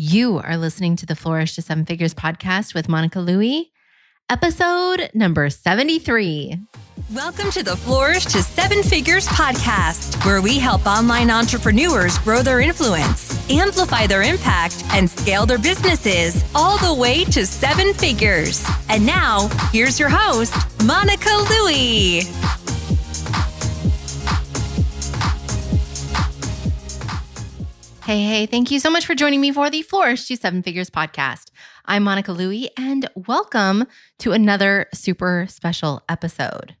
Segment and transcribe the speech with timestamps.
[0.00, 3.72] You are listening to the Flourish to Seven Figures podcast with Monica Louie,
[4.30, 6.56] episode number 73.
[7.12, 12.60] Welcome to the Flourish to Seven Figures podcast, where we help online entrepreneurs grow their
[12.60, 18.64] influence, amplify their impact, and scale their businesses all the way to seven figures.
[18.88, 20.54] And now, here's your host,
[20.84, 22.22] Monica Louie.
[28.08, 30.88] Hey, hey, thank you so much for joining me for the Flourish to Seven Figures
[30.88, 31.50] podcast.
[31.84, 33.84] I'm Monica Louie, and welcome
[34.20, 36.74] to another super special episode.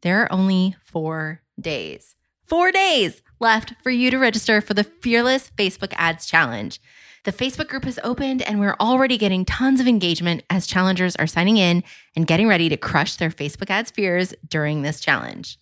[0.00, 2.16] There are only four days,
[2.46, 6.80] four days left for you to register for the Fearless Facebook Ads Challenge.
[7.24, 11.26] The Facebook group has opened, and we're already getting tons of engagement as challengers are
[11.26, 11.84] signing in
[12.16, 15.58] and getting ready to crush their Facebook ads fears during this challenge.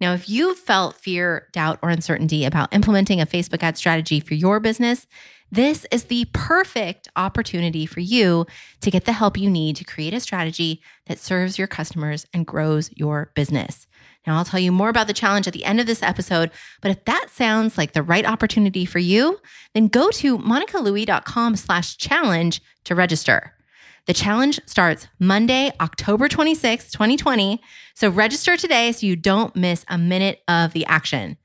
[0.00, 4.34] Now, if you've felt fear, doubt, or uncertainty about implementing a Facebook ad strategy for
[4.34, 5.06] your business,
[5.50, 8.46] this is the perfect opportunity for you
[8.82, 12.46] to get the help you need to create a strategy that serves your customers and
[12.46, 13.86] grows your business.
[14.26, 16.50] Now, I'll tell you more about the challenge at the end of this episode,
[16.82, 19.38] but if that sounds like the right opportunity for you,
[19.72, 23.54] then go to monicalouie.com slash challenge to register.
[24.08, 27.60] The challenge starts Monday, October 26th, 2020.
[27.92, 31.36] So register today so you don't miss a minute of the action.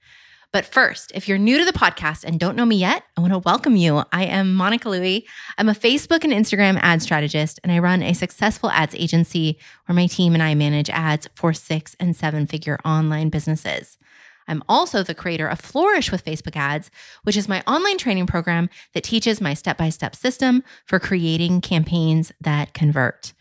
[0.53, 3.33] But first, if you're new to the podcast and don't know me yet, I want
[3.33, 4.03] to welcome you.
[4.13, 5.27] I am Monica Louie.
[5.57, 9.95] I'm a Facebook and Instagram ad strategist, and I run a successful ads agency where
[9.95, 13.97] my team and I manage ads for six and seven figure online businesses.
[14.47, 16.91] I'm also the creator of Flourish with Facebook Ads,
[17.23, 21.61] which is my online training program that teaches my step by step system for creating
[21.61, 23.33] campaigns that convert.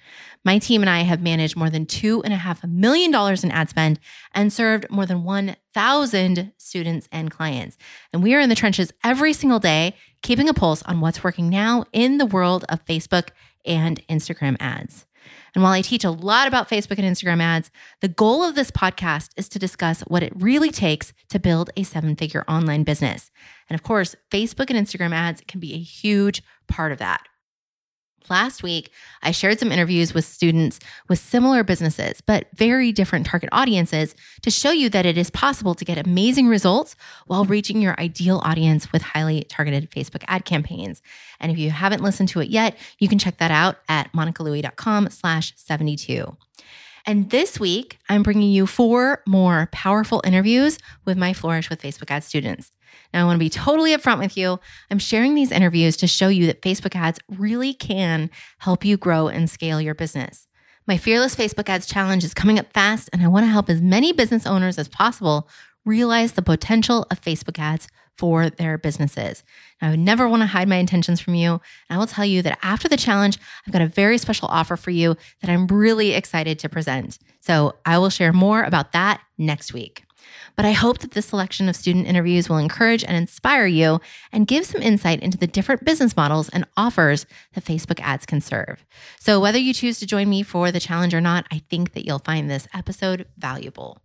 [0.45, 4.00] My team and I have managed more than $2.5 million in ad spend
[4.34, 7.77] and served more than 1,000 students and clients.
[8.12, 11.48] And we are in the trenches every single day, keeping a pulse on what's working
[11.48, 13.28] now in the world of Facebook
[13.64, 15.06] and Instagram ads.
[15.55, 17.70] And while I teach a lot about Facebook and Instagram ads,
[18.01, 21.83] the goal of this podcast is to discuss what it really takes to build a
[21.83, 23.30] seven figure online business.
[23.69, 27.23] And of course, Facebook and Instagram ads can be a huge part of that.
[28.30, 28.90] Last week,
[29.22, 30.78] I shared some interviews with students
[31.08, 35.74] with similar businesses, but very different target audiences to show you that it is possible
[35.74, 36.96] to get amazing results
[37.27, 41.02] while reaching your ideal audience with highly targeted Facebook ad campaigns.
[41.40, 45.10] And if you haven't listened to it yet, you can check that out at monicalouie.com
[45.10, 46.36] slash 72.
[47.07, 52.11] And this week, I'm bringing you four more powerful interviews with my Flourish with Facebook
[52.11, 52.70] Ads students.
[53.13, 54.61] Now, I want to be totally upfront with you.
[54.90, 59.29] I'm sharing these interviews to show you that Facebook ads really can help you grow
[59.29, 60.46] and scale your business.
[60.86, 63.80] My Fearless Facebook Ads Challenge is coming up fast, and I want to help as
[63.80, 65.48] many business owners as possible
[65.85, 67.89] realize the potential of Facebook ads
[68.19, 69.43] for their businesses.
[69.81, 71.53] Now, I would never want to hide my intentions from you.
[71.53, 71.61] And
[71.91, 74.91] I will tell you that after the challenge, I've got a very special offer for
[74.91, 77.19] you that I'm really excited to present.
[77.41, 80.05] So I will share more about that next week.
[80.55, 84.01] But I hope that this selection of student interviews will encourage and inspire you
[84.31, 88.41] and give some insight into the different business models and offers that Facebook ads can
[88.41, 88.85] serve.
[89.19, 92.05] So, whether you choose to join me for the challenge or not, I think that
[92.05, 94.02] you'll find this episode valuable.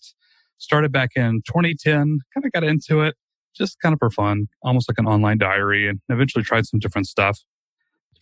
[0.57, 3.15] Started back in 2010, kind of got into it
[3.55, 7.07] just kind of for fun, almost like an online diary, and eventually tried some different
[7.07, 7.39] stuff.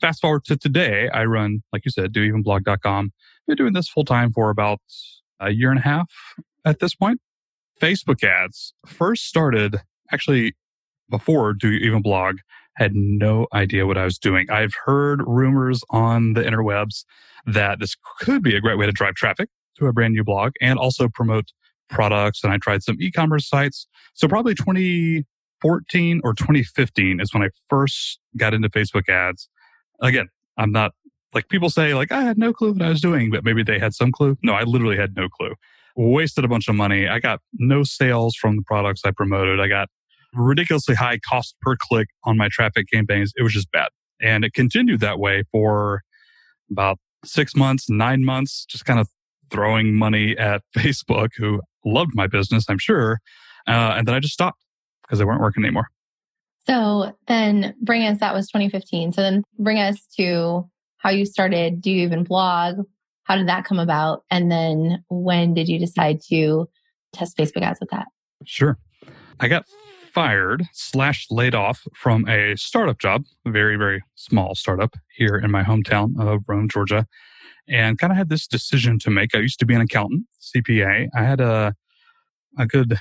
[0.01, 3.11] Fast forward to today, I run, like you said, doevenblog.com.
[3.47, 4.79] Been doing this full time for about
[5.39, 6.09] a year and a half
[6.65, 7.19] at this point.
[7.81, 10.55] Facebook ads first started actually
[11.09, 12.37] before Do Even Blog
[12.79, 14.49] had no idea what I was doing.
[14.49, 17.03] I've heard rumors on the interwebs
[17.45, 20.53] that this could be a great way to drive traffic to a brand new blog
[20.61, 21.51] and also promote
[21.89, 22.43] products.
[22.43, 23.85] And I tried some e-commerce sites.
[24.13, 29.49] So probably 2014 or 2015 is when I first got into Facebook ads.
[30.01, 30.93] Again, I'm not
[31.33, 33.79] like people say like I had no clue what I was doing, but maybe they
[33.79, 34.37] had some clue.
[34.41, 35.53] No, I literally had no clue.
[35.95, 37.07] Wasted a bunch of money.
[37.07, 39.59] I got no sales from the products I promoted.
[39.59, 39.89] I got
[40.33, 43.33] ridiculously high cost per click on my traffic campaigns.
[43.35, 43.89] It was just bad.
[44.21, 46.01] And it continued that way for
[46.69, 49.09] about six months, nine months, just kind of
[49.49, 53.19] throwing money at Facebook, who loved my business, I'm sure.
[53.67, 54.61] Uh, and then I just stopped
[55.03, 55.87] because they weren't working anymore.
[56.67, 59.13] So then bring us, that was 2015.
[59.13, 61.81] So then bring us to how you started.
[61.81, 62.85] Do you even blog?
[63.23, 64.23] How did that come about?
[64.29, 66.67] And then when did you decide to
[67.13, 68.07] test Facebook ads with that?
[68.45, 68.77] Sure.
[69.39, 69.65] I got
[70.13, 75.51] fired slash laid off from a startup job, a very, very small startup here in
[75.51, 77.05] my hometown of Rome, Georgia,
[77.67, 79.35] and kind of had this decision to make.
[79.35, 81.09] I used to be an accountant, CPA.
[81.15, 81.73] I had a,
[82.57, 82.97] a good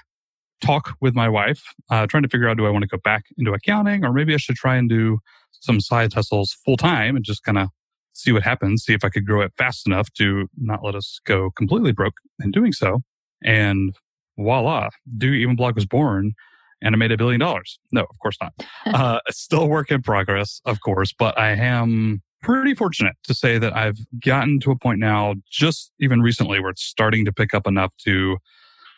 [0.60, 3.24] talk with my wife, uh, trying to figure out do I want to go back
[3.38, 5.18] into accounting or maybe I should try and do
[5.60, 7.68] some side hustles full time and just kind of
[8.12, 11.20] see what happens, see if I could grow it fast enough to not let us
[11.24, 13.00] go completely broke in doing so.
[13.44, 13.94] And
[14.36, 16.34] voila, Do Even Blog was born
[16.82, 17.78] and I made a billion dollars.
[17.92, 18.52] No, of course not.
[18.86, 23.76] uh, still work in progress, of course, but I am pretty fortunate to say that
[23.76, 27.66] I've gotten to a point now, just even recently, where it's starting to pick up
[27.66, 28.38] enough to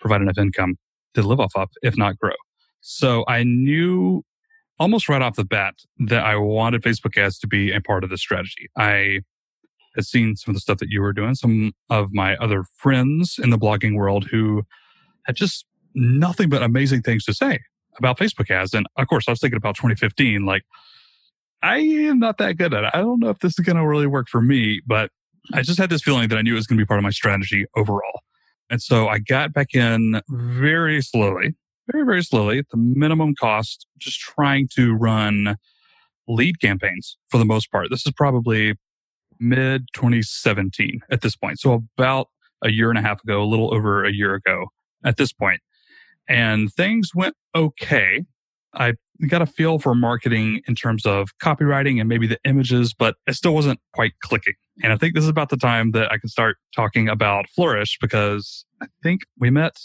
[0.00, 0.76] provide enough income
[1.14, 2.34] to live off of, if not grow.
[2.80, 4.22] So I knew
[4.78, 8.10] almost right off the bat that I wanted Facebook ads to be a part of
[8.10, 8.68] the strategy.
[8.76, 9.20] I
[9.94, 13.38] had seen some of the stuff that you were doing, some of my other friends
[13.42, 14.62] in the blogging world who
[15.26, 17.58] had just nothing but amazing things to say
[17.98, 18.74] about Facebook ads.
[18.74, 20.62] And of course, I was thinking about 2015, like,
[21.62, 22.90] I am not that good at it.
[22.94, 25.10] I don't know if this is going to really work for me, but
[25.52, 27.04] I just had this feeling that I knew it was going to be part of
[27.04, 28.20] my strategy overall.
[28.70, 31.54] And so I got back in very slowly,
[31.90, 35.56] very, very slowly at the minimum cost, just trying to run
[36.28, 37.88] lead campaigns for the most part.
[37.90, 38.74] This is probably
[39.38, 41.58] mid 2017 at this point.
[41.58, 42.28] So about
[42.62, 44.66] a year and a half ago, a little over a year ago
[45.04, 45.60] at this point
[46.30, 48.24] and things went okay.
[48.72, 48.94] I
[49.26, 53.34] got a feel for marketing in terms of copywriting and maybe the images, but it
[53.34, 54.54] still wasn't quite clicking.
[54.82, 57.98] And I think this is about the time that I can start talking about Flourish
[58.00, 59.76] because I think we met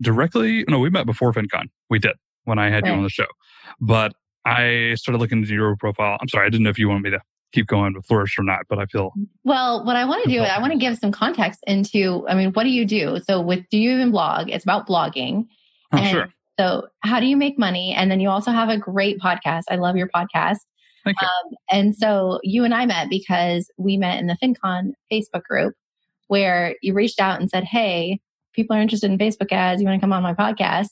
[0.00, 0.64] directly.
[0.68, 1.66] No, we met before FinCon.
[1.90, 2.90] We did when I had right.
[2.90, 3.26] you on the show.
[3.78, 4.14] But
[4.46, 6.16] I started looking into your profile.
[6.20, 7.20] I'm sorry, I didn't know if you wanted me to
[7.52, 9.12] keep going with Flourish or not, but I feel.
[9.44, 12.34] Well, what I want to do, is I want to give some context into, I
[12.34, 13.18] mean, what do you do?
[13.26, 15.46] So with Do You Even Blog, it's about blogging.
[15.92, 16.28] Oh, and sure.
[16.58, 17.94] So, how do you make money?
[17.94, 19.62] And then you also have a great podcast.
[19.70, 20.58] I love your podcast.
[21.04, 21.26] Thank you.
[21.26, 25.74] Um, and so you and I met because we met in the FinCon Facebook group
[26.28, 28.20] where you reached out and said, Hey,
[28.52, 29.80] people are interested in Facebook ads.
[29.80, 30.90] You want to come on my podcast?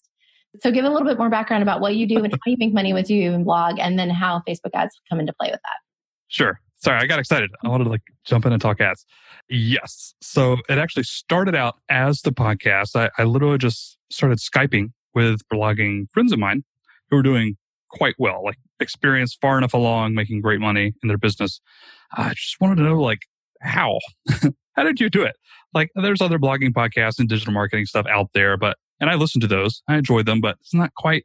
[0.60, 2.72] So give a little bit more background about what you do and how you make
[2.72, 5.78] money with you and blog and then how Facebook ads come into play with that.
[6.28, 6.60] Sure.
[6.76, 7.50] Sorry, I got excited.
[7.64, 9.04] I wanted to like jump in and talk ads.
[9.50, 10.14] Yes.
[10.20, 12.96] So it actually started out as the podcast.
[12.96, 16.64] I, I literally just started Skyping with blogging friends of mine
[17.10, 17.56] who were doing
[17.90, 21.60] quite well, like experience far enough along, making great money in their business.
[22.12, 23.20] I just wanted to know, like,
[23.60, 23.98] how?
[24.76, 25.36] how did you do it?
[25.74, 29.42] Like, there's other blogging podcasts and digital marketing stuff out there, but, and I listened
[29.42, 29.82] to those.
[29.88, 31.24] I enjoyed them, but it's not quite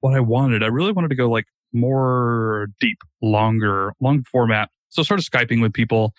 [0.00, 0.62] what I wanted.
[0.62, 4.70] I really wanted to go like more deep, longer, long format.
[4.88, 6.12] So I started Skyping with people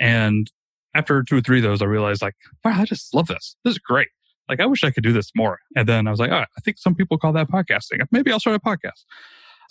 [0.00, 0.50] and
[0.94, 2.34] after two or three of those, I realized like,
[2.64, 3.56] wow, I just love this.
[3.64, 4.08] This is great.
[4.48, 5.58] Like, I wish I could do this more.
[5.74, 8.04] And then I was like, I think some people call that podcasting.
[8.12, 9.04] Maybe I'll start a podcast.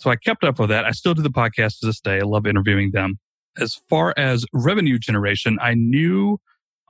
[0.00, 0.84] So I kept up with that.
[0.84, 2.16] I still do the podcast to this day.
[2.16, 3.18] I love interviewing them.
[3.56, 6.38] As far as revenue generation, I knew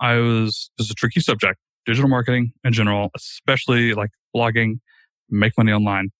[0.00, 4.80] I was, this is a tricky subject, digital marketing in general, especially like blogging,
[5.28, 6.10] make money online,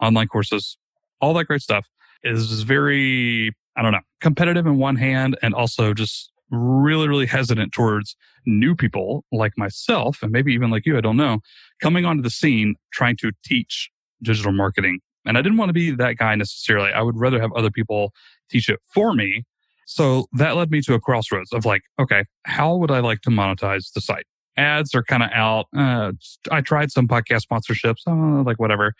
[0.00, 0.78] online courses,
[1.20, 1.86] all that great stuff
[2.24, 7.72] is very, I don't know, competitive in one hand and also just really, really hesitant
[7.72, 8.14] towards
[8.46, 11.40] new people like myself, and maybe even like you, I don't know,
[11.80, 13.90] coming onto the scene trying to teach
[14.22, 15.00] digital marketing.
[15.24, 16.92] And I didn't want to be that guy necessarily.
[16.92, 18.12] I would rather have other people
[18.50, 19.44] teach it for me.
[19.86, 23.30] So that led me to a crossroads of like, okay, how would I like to
[23.30, 24.26] monetize the site?
[24.56, 25.66] Ads are kind of out.
[25.76, 26.12] Uh,
[26.50, 28.94] I tried some podcast sponsorships, uh, like whatever.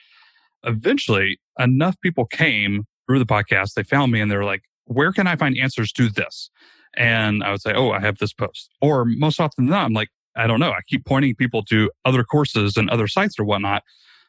[0.64, 3.74] Eventually, enough people came through the podcast.
[3.74, 6.50] They found me and they were like, where can I find answers to this?
[6.96, 8.70] And I would say, Oh, I have this post.
[8.80, 10.70] Or most often than not, I'm like, I don't know.
[10.70, 13.82] I keep pointing people to other courses and other sites or whatnot.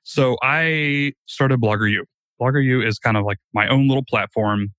[0.03, 2.05] So I started Blogger U.
[2.41, 4.74] Blogger U is kind of like my own little platform,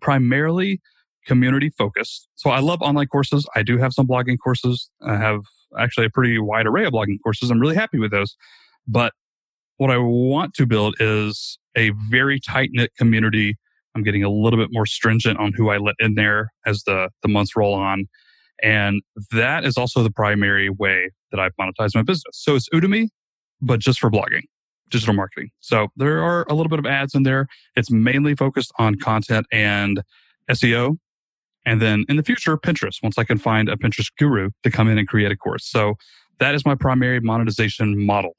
[0.00, 0.80] primarily
[1.26, 2.28] community focused.
[2.34, 3.46] So I love online courses.
[3.54, 4.90] I do have some blogging courses.
[5.02, 5.42] I have
[5.78, 7.50] actually a pretty wide array of blogging courses.
[7.50, 8.36] I'm really happy with those.
[8.86, 9.12] But
[9.76, 13.56] what I want to build is a very tight knit community.
[13.98, 17.10] I'm getting a little bit more stringent on who I let in there as the,
[17.22, 18.06] the months roll on.
[18.62, 19.02] And
[19.32, 22.32] that is also the primary way that I monetize my business.
[22.32, 23.08] So it's Udemy,
[23.60, 24.44] but just for blogging,
[24.88, 25.50] digital marketing.
[25.60, 27.48] So there are a little bit of ads in there.
[27.74, 30.02] It's mainly focused on content and
[30.48, 30.96] SEO.
[31.66, 34.88] And then in the future, Pinterest, once I can find a Pinterest guru to come
[34.88, 35.68] in and create a course.
[35.68, 35.94] So
[36.38, 38.34] that is my primary monetization model.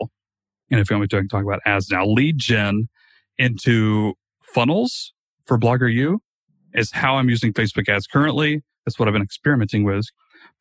[0.71, 2.05] And if you want me to, talk about ads now.
[2.05, 2.87] Lead gen
[3.37, 5.13] into funnels
[5.49, 6.21] for Blogger U
[6.73, 8.63] is how I'm using Facebook ads currently.
[8.85, 10.05] That's what I've been experimenting with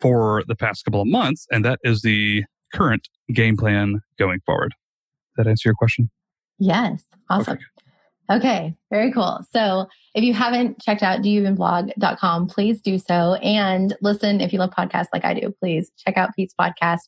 [0.00, 1.46] for the past couple of months.
[1.52, 4.74] And that is the current game plan going forward.
[5.36, 6.10] That answer your question?
[6.58, 7.04] Yes.
[7.30, 7.54] Awesome.
[7.54, 7.64] Okay.
[8.30, 9.40] Okay, very cool.
[9.54, 13.34] So if you haven't checked out doyouevenblog.com, please do so.
[13.36, 17.00] And listen, if you love podcasts like I do, please check out Pete's podcast.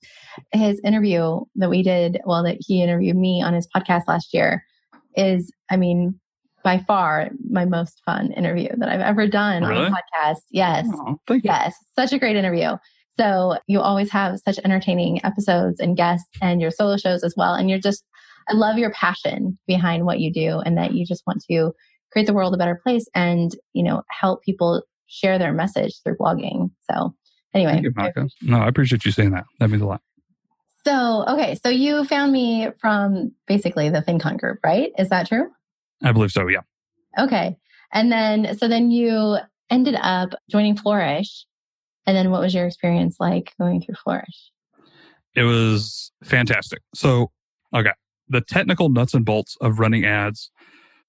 [0.53, 4.65] His interview that we did, well, that he interviewed me on his podcast last year
[5.15, 6.19] is, I mean,
[6.63, 9.87] by far my most fun interview that I've ever done really?
[9.87, 10.41] on a podcast.
[10.51, 10.89] Yes.
[10.93, 11.75] Oh, yes.
[11.97, 12.77] Such a great interview.
[13.19, 17.55] So you always have such entertaining episodes and guests and your solo shows as well.
[17.55, 18.05] And you're just
[18.49, 21.73] I love your passion behind what you do and that you just want to
[22.13, 26.17] create the world a better place and, you know, help people share their message through
[26.17, 26.71] blogging.
[26.91, 27.15] So
[27.55, 27.73] anyway.
[27.73, 28.29] Thank you, Monica.
[28.43, 29.45] No, I appreciate you saying that.
[29.61, 30.01] That means a lot.
[30.85, 31.59] So, okay.
[31.63, 34.91] So you found me from basically the FinCon group, right?
[34.99, 35.51] Is that true?
[36.03, 36.49] I believe so.
[36.49, 36.61] Yeah.
[37.19, 37.57] Okay.
[37.93, 39.39] And then, so then you
[39.69, 41.47] ended up joining Flourish.
[42.07, 44.51] And then what was your experience like going through Flourish?
[45.35, 46.81] It was fantastic.
[46.95, 47.31] So,
[47.75, 47.93] okay
[48.31, 50.51] the technical nuts and bolts of running ads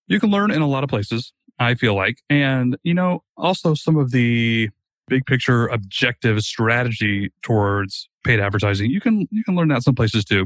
[0.07, 3.73] you can learn in a lot of places i feel like and you know also
[3.73, 4.69] some of the
[5.07, 10.25] big picture objective strategy towards paid advertising you can you can learn that some places
[10.25, 10.45] too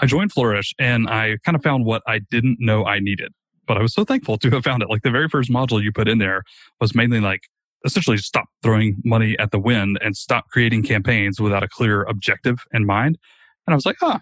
[0.00, 3.32] i joined flourish and i kind of found what i didn't know i needed
[3.66, 5.92] but i was so thankful to have found it like the very first module you
[5.92, 6.42] put in there
[6.80, 7.40] was mainly like
[7.84, 12.58] essentially stop throwing money at the wind and stop creating campaigns without a clear objective
[12.72, 13.18] in mind
[13.66, 14.20] and i was like ah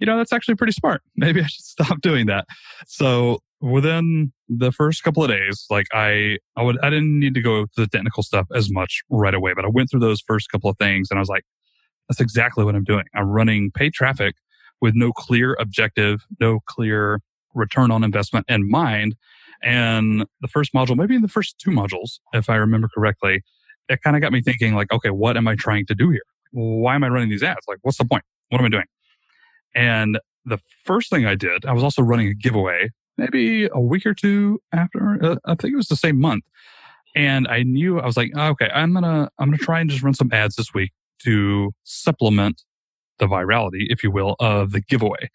[0.00, 1.02] you know, that's actually pretty smart.
[1.16, 2.46] Maybe I should stop doing that.
[2.86, 7.42] So within the first couple of days, like I, I would, I didn't need to
[7.42, 10.50] go to the technical stuff as much right away, but I went through those first
[10.50, 11.44] couple of things and I was like,
[12.08, 13.04] that's exactly what I'm doing.
[13.14, 14.34] I'm running paid traffic
[14.80, 17.20] with no clear objective, no clear
[17.54, 19.16] return on investment in mind.
[19.62, 23.42] And the first module, maybe in the first two modules, if I remember correctly,
[23.88, 26.22] it kind of got me thinking like, okay, what am I trying to do here?
[26.52, 27.66] Why am I running these ads?
[27.68, 28.24] Like, what's the point?
[28.48, 28.86] What am I doing?
[29.74, 34.06] And the first thing I did, I was also running a giveaway maybe a week
[34.06, 36.44] or two after, uh, I think it was the same month.
[37.14, 39.80] And I knew I was like, oh, okay, I'm going to, I'm going to try
[39.80, 40.92] and just run some ads this week
[41.24, 42.62] to supplement
[43.20, 45.30] the virality, if you will, of the giveaway.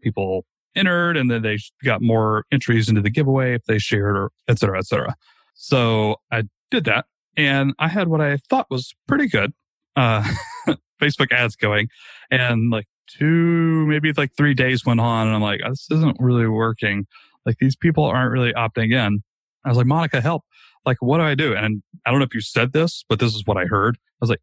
[0.00, 0.44] People
[0.76, 4.58] entered and then they got more entries into the giveaway if they shared or et
[4.58, 5.14] cetera, et cetera.
[5.54, 7.06] So I did that
[7.36, 9.52] and I had what I thought was pretty good,
[9.96, 10.22] uh,
[11.02, 11.88] Facebook ads going
[12.30, 16.46] and like two, maybe like three days went on and I'm like, this isn't really
[16.46, 17.06] working.
[17.44, 19.22] Like these people aren't really opting in.
[19.64, 20.44] I was like, Monica, help.
[20.86, 21.54] Like, what do I do?
[21.54, 23.96] And I don't know if you said this, but this is what I heard.
[23.96, 24.40] I was like,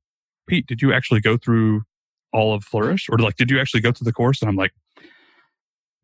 [0.47, 1.81] Pete, did you actually go through
[2.33, 4.41] all of Flourish or like, did you actually go through the course?
[4.41, 4.71] And I'm like,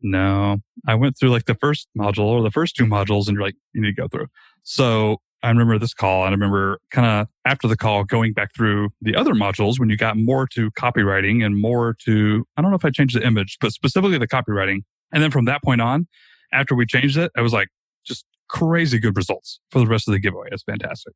[0.00, 3.44] no, I went through like the first module or the first two modules and you're
[3.44, 4.26] like, you need to go through.
[4.62, 8.54] So I remember this call and I remember kind of after the call going back
[8.54, 12.70] through the other modules when you got more to copywriting and more to, I don't
[12.70, 14.80] know if I changed the image, but specifically the copywriting.
[15.12, 16.06] And then from that point on,
[16.52, 17.68] after we changed it, I was like,
[18.04, 20.48] just crazy good results for the rest of the giveaway.
[20.52, 21.14] It's fantastic.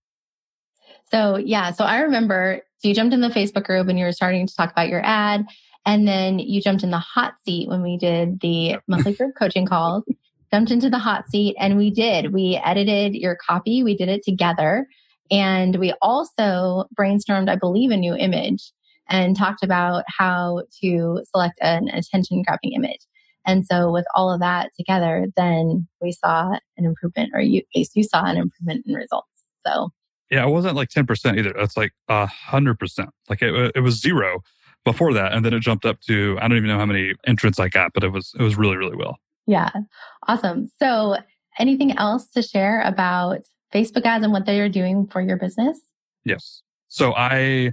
[1.10, 4.12] So yeah, so I remember so you jumped in the Facebook group and you were
[4.12, 5.44] starting to talk about your ad.
[5.84, 9.66] And then you jumped in the hot seat when we did the monthly group coaching
[9.66, 10.04] calls
[10.52, 12.32] jumped into the hot seat and we did.
[12.32, 14.86] We edited your copy, we did it together.
[15.30, 18.72] And we also brainstormed, I believe, a new image
[19.08, 23.00] and talked about how to select an attention grabbing image.
[23.46, 27.78] And so with all of that together, then we saw an improvement, or you, at
[27.78, 29.28] least you saw an improvement in results.
[29.66, 29.90] So
[30.30, 31.50] yeah, it wasn't like 10% either.
[31.56, 33.10] It's like a hundred percent.
[33.28, 34.42] Like it, it was zero
[34.84, 35.32] before that.
[35.32, 37.92] And then it jumped up to, I don't even know how many entrants I got,
[37.92, 39.18] but it was, it was really, really well.
[39.46, 39.70] Yeah.
[40.26, 40.70] Awesome.
[40.78, 41.16] So,
[41.58, 43.40] anything else to share about
[43.74, 45.80] Facebook ads and what they are doing for your business?
[46.24, 46.62] Yes.
[46.88, 47.72] So, I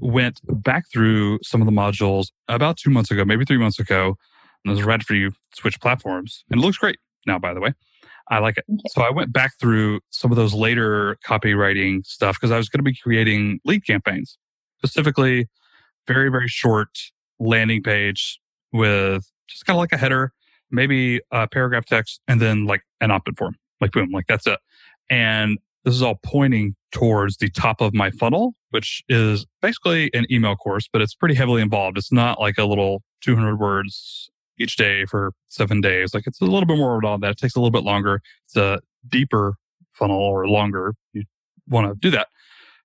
[0.00, 4.16] went back through some of the modules about two months ago, maybe three months ago,
[4.64, 6.44] It was right after you switch platforms.
[6.50, 7.72] And it looks great now, by the way.
[8.30, 8.64] I like it.
[8.88, 12.78] So I went back through some of those later copywriting stuff because I was going
[12.78, 14.38] to be creating lead campaigns,
[14.78, 15.46] specifically
[16.06, 16.88] very, very short
[17.38, 18.40] landing page
[18.72, 20.32] with just kind of like a header,
[20.70, 23.56] maybe a paragraph text, and then like an opt-in form.
[23.80, 24.58] Like boom, like that's it.
[25.10, 30.26] And this is all pointing towards the top of my funnel, which is basically an
[30.30, 31.98] email course, but it's pretty heavily involved.
[31.98, 36.14] It's not like a little 200 words each day for seven days.
[36.14, 37.32] Like it's a little bit more on that.
[37.32, 38.20] It takes a little bit longer.
[38.46, 39.54] It's a deeper
[39.92, 40.94] funnel or longer.
[41.12, 41.24] You
[41.68, 42.28] want to do that.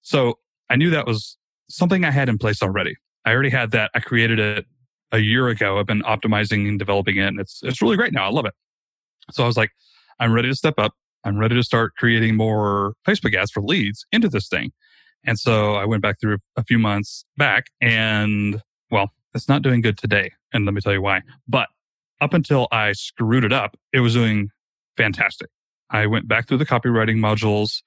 [0.02, 1.38] So I knew that was
[1.70, 2.96] something I had in place already.
[3.26, 3.92] I already had that.
[3.94, 4.66] I created it
[5.12, 5.80] a year ago.
[5.80, 8.26] I've been optimizing and developing it and it's, it's really great now.
[8.26, 8.54] I love it.
[9.32, 9.72] So I was like,
[10.20, 10.94] I'm ready to step up.
[11.24, 14.72] I'm ready to start creating more Facebook ads for leads into this thing.
[15.26, 19.82] And so I went back through a few months back and well, it's not doing
[19.82, 20.32] good today.
[20.54, 21.22] And let me tell you why.
[21.48, 21.70] But
[22.22, 24.50] up until I screwed it up, it was doing
[24.98, 25.50] fantastic.
[25.90, 27.82] I went back through the copywriting modules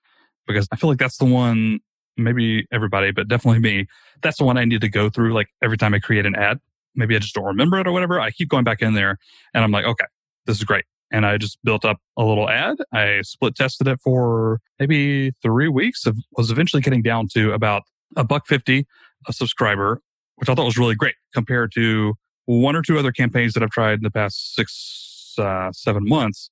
[0.46, 1.80] because I feel like that's the one,
[2.16, 3.86] maybe everybody, but definitely me.
[4.22, 6.58] That's the one I need to go through like every time I create an ad.
[6.94, 8.20] Maybe I just don't remember it or whatever.
[8.20, 9.18] I keep going back in there
[9.54, 10.06] and I'm like, okay,
[10.46, 10.84] this is great.
[11.10, 12.78] And I just built up a little ad.
[12.92, 16.06] I split tested it for maybe three weeks.
[16.06, 17.82] Of, was eventually getting down to about
[18.16, 18.86] a buck fifty
[19.28, 20.00] a subscriber
[20.36, 22.14] which I thought was really great compared to
[22.46, 26.50] one or two other campaigns that I've tried in the past six, uh, seven months.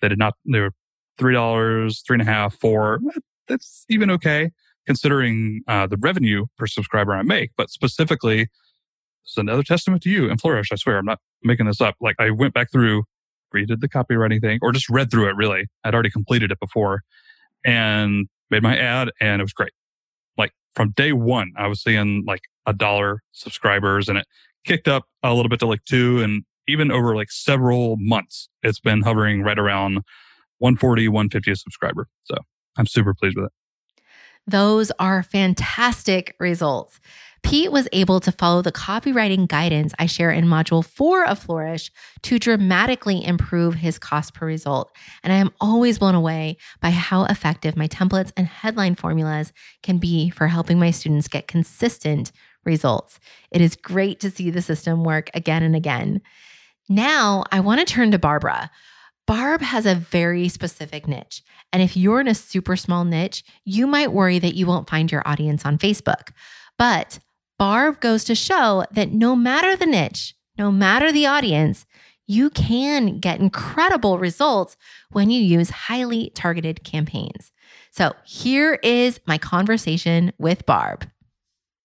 [0.00, 0.72] They did not, they were
[1.18, 3.00] $3, three and a half, four.
[3.48, 4.50] That's even okay
[4.86, 7.52] considering uh, the revenue per subscriber I make.
[7.56, 8.48] But specifically,
[9.24, 10.72] it's another testament to you and Flourish.
[10.72, 11.94] I swear, I'm not making this up.
[12.00, 13.04] Like I went back through,
[13.54, 15.66] redid the copywriting thing, or just read through it really.
[15.84, 17.02] I'd already completed it before
[17.64, 19.72] and made my ad, and it was great.
[20.36, 24.26] Like from day one, I was seeing like a dollar subscribers and it
[24.64, 26.22] kicked up a little bit to like two.
[26.22, 30.00] And even over like several months, it's been hovering right around
[30.58, 32.08] 140, 150 a subscriber.
[32.24, 32.36] So
[32.78, 33.52] I'm super pleased with it.
[34.46, 37.00] Those are fantastic results.
[37.42, 41.90] Pete was able to follow the copywriting guidance I share in module four of Flourish
[42.22, 44.94] to dramatically improve his cost per result.
[45.22, 49.98] And I am always blown away by how effective my templates and headline formulas can
[49.98, 52.30] be for helping my students get consistent
[52.64, 53.18] results.
[53.50, 56.20] It is great to see the system work again and again.
[56.88, 58.70] Now, I want to turn to Barbara.
[59.26, 61.42] Barb has a very specific niche.
[61.72, 65.10] And if you're in a super small niche, you might worry that you won't find
[65.10, 66.30] your audience on Facebook.
[66.78, 67.20] But
[67.58, 71.86] Barb goes to show that no matter the niche, no matter the audience,
[72.26, 74.76] you can get incredible results
[75.10, 77.52] when you use highly targeted campaigns.
[77.90, 81.08] So here is my conversation with Barb.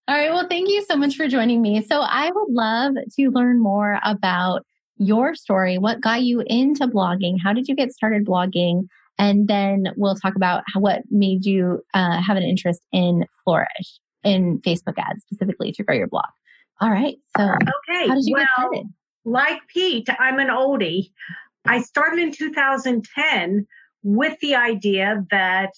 [0.08, 0.32] All right.
[0.32, 1.82] Well, thank you so much for joining me.
[1.82, 4.64] So I would love to learn more about
[4.98, 5.78] your story.
[5.80, 7.38] What got you into blogging?
[7.44, 8.88] How did you get started blogging?
[9.18, 14.00] And then we'll talk about how, what made you uh, have an interest in Flourish,
[14.24, 16.26] in Facebook ads specifically to grow your blog.
[16.82, 17.16] All right.
[17.38, 18.08] So, okay.
[18.08, 18.86] How did you well, get started?
[19.24, 21.10] Like Pete, I'm an oldie.
[21.66, 23.66] I started in 2010
[24.04, 25.72] with the idea that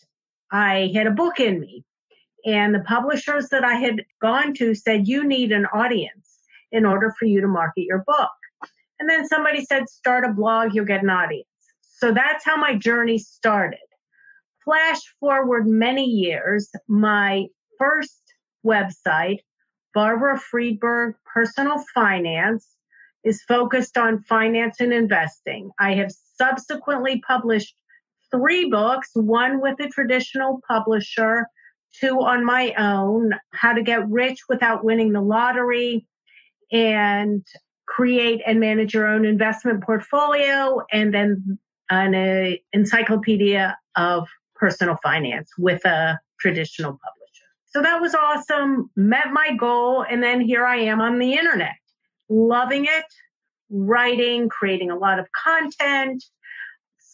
[0.52, 1.86] I had a book in me.
[2.46, 6.40] And the publishers that I had gone to said, you need an audience
[6.72, 8.30] in order for you to market your book.
[9.00, 11.48] And then somebody said, start a blog, you'll get an audience.
[12.00, 13.80] So that's how my journey started.
[14.64, 17.46] Flash forward many years, my
[17.80, 18.22] first
[18.66, 19.40] website,
[19.94, 22.68] Barbara Friedberg Personal Finance,
[23.24, 25.72] is focused on finance and investing.
[25.80, 27.76] I have subsequently published
[28.32, 31.48] three books, one with a traditional publisher
[32.00, 36.06] two on my own how to get rich without winning the lottery
[36.72, 37.46] and
[37.88, 41.58] create and manage your own investment portfolio and then
[41.90, 47.46] an encyclopedia of personal finance with a traditional publisher.
[47.66, 51.76] So that was awesome met my goal and then here i am on the internet
[52.30, 53.06] loving it
[53.70, 56.24] writing creating a lot of content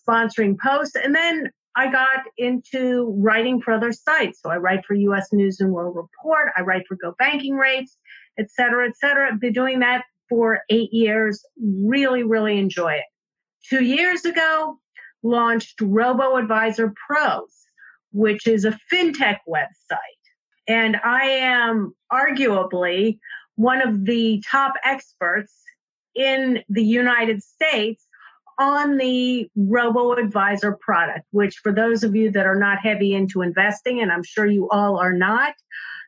[0.07, 4.41] sponsoring posts and then I got into writing for other sites.
[4.41, 7.97] So I write for US News and World Report, I write for Go Banking Rates,
[8.37, 9.31] et cetera, et cetera.
[9.31, 11.43] I've been doing that for eight years.
[11.61, 13.05] Really, really enjoy it.
[13.69, 14.79] Two years ago,
[15.23, 17.51] launched Robo Advisor Pros,
[18.11, 19.97] which is a fintech website.
[20.67, 23.17] And I am arguably
[23.55, 25.53] one of the top experts
[26.15, 28.05] in the United States
[28.59, 33.41] on the robo advisor product, which for those of you that are not heavy into
[33.41, 35.53] investing, and I'm sure you all are not,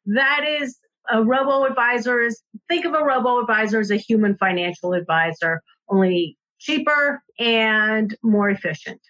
[0.08, 0.78] that is
[1.12, 6.38] a robo advisor is think of a robo advisor as a human financial advisor only
[6.60, 9.02] cheaper and more efficient.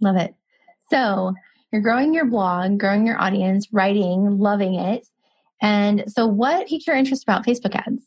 [0.00, 0.34] Love it.
[0.90, 1.34] So
[1.72, 5.06] you're growing your blog, growing your audience, writing, loving it.
[5.62, 8.02] And so, what piqued your interest about Facebook ads?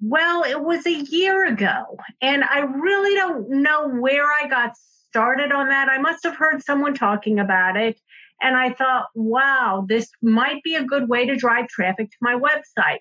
[0.00, 4.76] Well, it was a year ago, and I really don't know where I got
[5.08, 5.88] started on that.
[5.88, 8.00] I must have heard someone talking about it,
[8.40, 12.34] and I thought, wow, this might be a good way to drive traffic to my
[12.34, 13.00] website.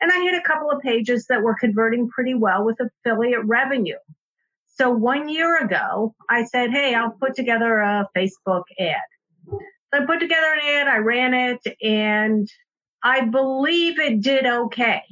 [0.00, 3.96] And I had a couple of pages that were converting pretty well with affiliate revenue.
[4.66, 8.96] So one year ago, I said, Hey, I'll put together a Facebook ad.
[9.48, 12.46] So I put together an ad, I ran it, and
[13.02, 15.02] I believe it did okay.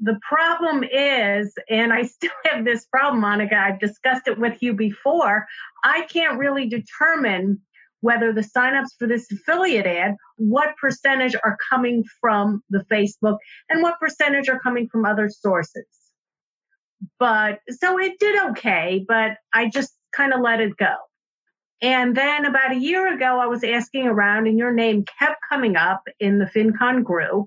[0.00, 4.74] The problem is, and I still have this problem, Monica, I've discussed it with you
[4.74, 5.46] before.
[5.84, 7.60] I can't really determine
[8.00, 13.82] whether the signups for this affiliate ad, what percentage are coming from the Facebook and
[13.82, 15.86] what percentage are coming from other sources.
[17.18, 20.94] But so it did okay, but I just kind of let it go.
[21.80, 25.76] And then about a year ago, I was asking around and your name kept coming
[25.76, 27.46] up in the FinCon group.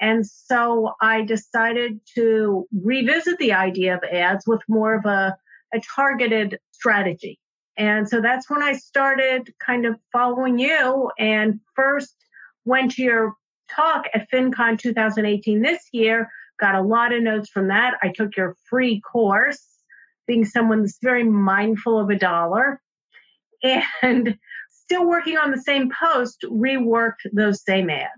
[0.00, 5.36] And so I decided to revisit the idea of ads with more of a,
[5.74, 7.38] a targeted strategy.
[7.76, 12.14] And so that's when I started kind of following you and first
[12.64, 13.34] went to your
[13.70, 17.94] talk at FinCon 2018 this year, got a lot of notes from that.
[18.02, 19.64] I took your free course,
[20.26, 22.80] being someone that's very mindful of a dollar.
[24.02, 24.38] And
[24.70, 28.10] still working on the same post, reworked those same ads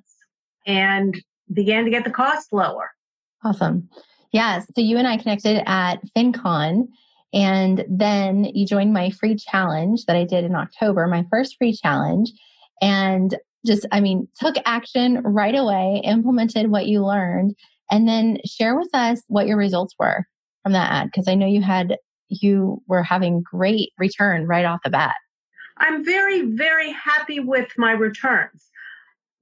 [0.67, 1.21] and
[1.53, 2.91] began to get the cost lower.
[3.45, 3.89] Awesome.
[4.33, 4.61] Yeah.
[4.61, 6.89] So you and I connected at FinCon
[7.35, 11.75] and then you joined my free challenge that I did in October, my first free
[11.75, 12.33] challenge.
[12.81, 17.55] And just, I mean, took action right away, implemented what you learned,
[17.91, 20.27] and then share with us what your results were
[20.63, 21.13] from that ad.
[21.15, 21.97] Cause I know you had,
[22.29, 25.15] you were having great return right off the bat.
[25.79, 28.69] I'm very, very happy with my returns.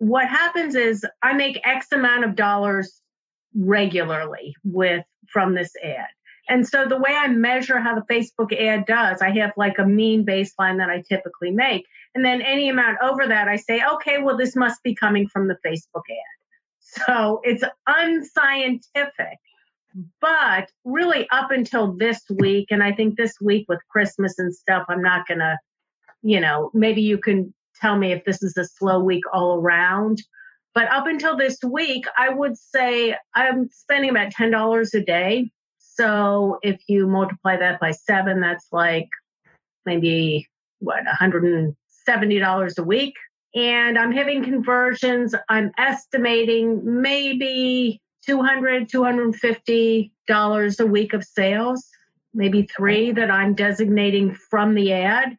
[0.00, 3.00] What happens is I make X amount of dollars
[3.54, 6.06] regularly with from this ad.
[6.48, 9.84] And so the way I measure how the Facebook ad does, I have like a
[9.84, 11.84] mean baseline that I typically make.
[12.14, 15.48] And then any amount over that, I say, okay, well, this must be coming from
[15.48, 16.40] the Facebook ad.
[16.80, 19.38] So it's unscientific.
[20.20, 24.86] But really, up until this week, and I think this week with Christmas and stuff,
[24.88, 25.58] I'm not going to,
[26.22, 30.22] you know, maybe you can tell me if this is a slow week all around.
[30.74, 35.50] But up until this week, I would say I'm spending about $10 a day
[36.00, 39.08] so if you multiply that by seven, that's like
[39.84, 43.14] maybe what, $170 a week.
[43.54, 45.34] And I'm having conversions.
[45.50, 50.10] I'm estimating maybe 200, $250
[50.80, 51.84] a week of sales,
[52.32, 55.36] maybe three that I'm designating from the ad.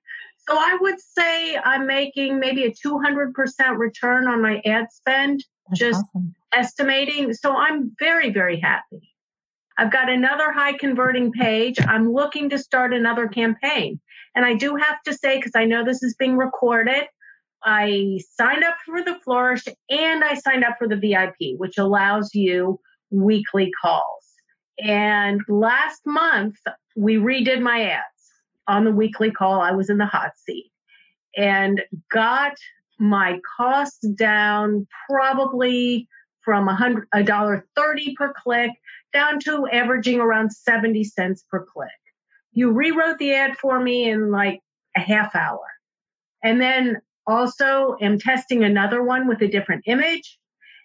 [0.47, 5.79] So I would say I'm making maybe a 200% return on my ad spend, That's
[5.79, 6.35] just awesome.
[6.53, 7.33] estimating.
[7.33, 9.13] So I'm very, very happy.
[9.77, 11.77] I've got another high converting page.
[11.79, 13.99] I'm looking to start another campaign.
[14.35, 17.05] And I do have to say, because I know this is being recorded,
[17.63, 22.33] I signed up for the Flourish and I signed up for the VIP, which allows
[22.33, 22.79] you
[23.11, 24.25] weekly calls.
[24.79, 26.55] And last month,
[26.95, 28.20] we redid my ads
[28.67, 29.61] on the weekly call.
[29.61, 30.71] I was in the hot seat
[31.35, 32.53] and got
[32.99, 36.07] my costs down probably
[36.41, 36.69] from
[37.13, 38.71] a dollar thirty per click
[39.13, 41.89] down to averaging around 70 cents per click.
[42.53, 44.59] You rewrote the ad for me in like
[44.95, 45.65] a half hour.
[46.43, 50.37] And then also am testing another one with a different image.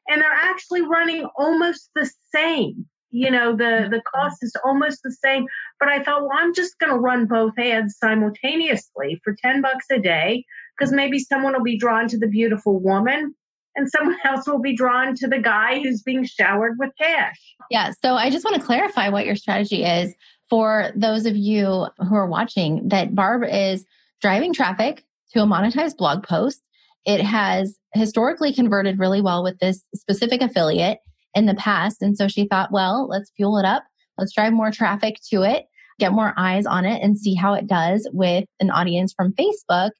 [0.09, 2.87] And they're actually running almost the same.
[3.17, 3.91] You know, the, mm-hmm.
[3.93, 5.47] the cost is almost the same.
[5.81, 9.87] But I thought, well, I'm just going to run both ads simultaneously for 10 bucks
[9.91, 10.45] a day
[10.77, 13.35] because maybe someone will be drawn to the beautiful woman
[13.75, 17.55] and someone else will be drawn to the guy who's being showered with cash.
[17.71, 17.93] Yeah.
[18.03, 20.15] So I just want to clarify what your strategy is
[20.51, 23.85] for those of you who are watching that Barb is
[24.21, 26.63] driving traffic to a monetized blog post.
[27.07, 30.99] It has historically converted really well with this specific affiliate
[31.37, 32.03] in the past.
[32.03, 33.85] And so she thought, well, let's fuel it up.
[34.18, 35.66] Let's drive more traffic to it,
[36.01, 39.90] get more eyes on it and see how it does with an audience from Facebook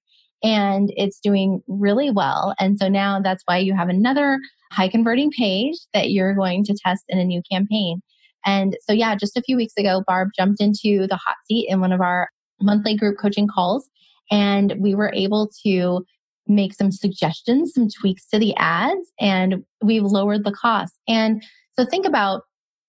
[0.43, 2.55] and it's doing really well.
[2.59, 4.39] And so now that's why you have another
[4.73, 8.01] high converting page that you're going to test in a new campaign.
[8.45, 11.81] And so, yeah, just a few weeks ago, Barb jumped into the hot seat in
[11.81, 12.29] one of our
[12.61, 13.89] monthly group coaching calls,
[14.31, 16.05] and we were able to
[16.47, 20.95] make some suggestions, some tweaks to the ads, and we've lowered the cost.
[21.09, 21.43] And
[21.79, 22.43] so, think about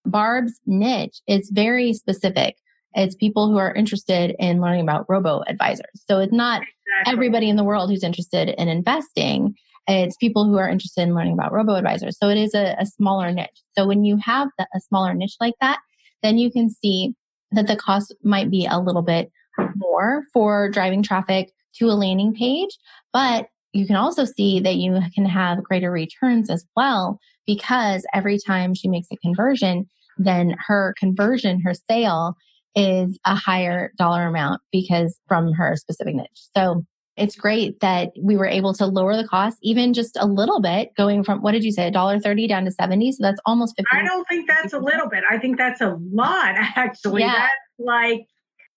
[0.05, 2.55] Barb's niche, it's very specific.
[2.93, 6.03] It's people who are interested in learning about robo advisors.
[6.07, 7.13] So it's not exactly.
[7.13, 9.55] everybody in the world who's interested in investing.
[9.87, 12.17] It's people who are interested in learning about robo advisors.
[12.17, 13.61] So it is a, a smaller niche.
[13.77, 15.79] So when you have the, a smaller niche like that,
[16.23, 17.13] then you can see
[17.51, 19.31] that the cost might be a little bit
[19.75, 22.77] more for driving traffic to a landing page,
[23.13, 28.39] but you can also see that you can have greater returns as well because every
[28.39, 29.87] time she makes a conversion,
[30.17, 32.35] then her conversion, her sale
[32.75, 36.47] is a higher dollar amount because from her specific niche.
[36.55, 36.85] So
[37.17, 40.91] it's great that we were able to lower the cost even just a little bit,
[40.95, 43.11] going from what did you say, $1.30 down to 70.
[43.13, 43.87] So that's almost 50.
[43.91, 45.23] I don't think that's a little bit.
[45.29, 47.21] I think that's a lot actually.
[47.21, 47.33] Yeah.
[47.33, 48.27] That's like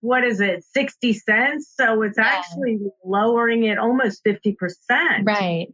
[0.01, 1.73] what is it, 60 cents?
[1.75, 2.25] So it's yeah.
[2.25, 4.57] actually lowering it almost 50%.
[5.25, 5.69] Right.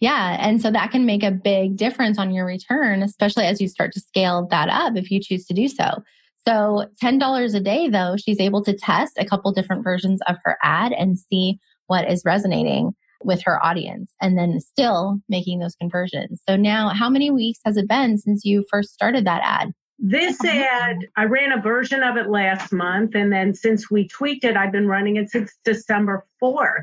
[0.00, 0.36] Yeah.
[0.40, 3.92] And so that can make a big difference on your return, especially as you start
[3.92, 6.02] to scale that up if you choose to do so.
[6.46, 10.58] So $10 a day, though, she's able to test a couple different versions of her
[10.62, 16.42] ad and see what is resonating with her audience and then still making those conversions.
[16.48, 19.72] So now, how many weeks has it been since you first started that ad?
[20.04, 20.50] This uh-huh.
[20.50, 23.14] ad, I ran a version of it last month.
[23.14, 26.82] And then since we tweaked it, I've been running it since December 4th.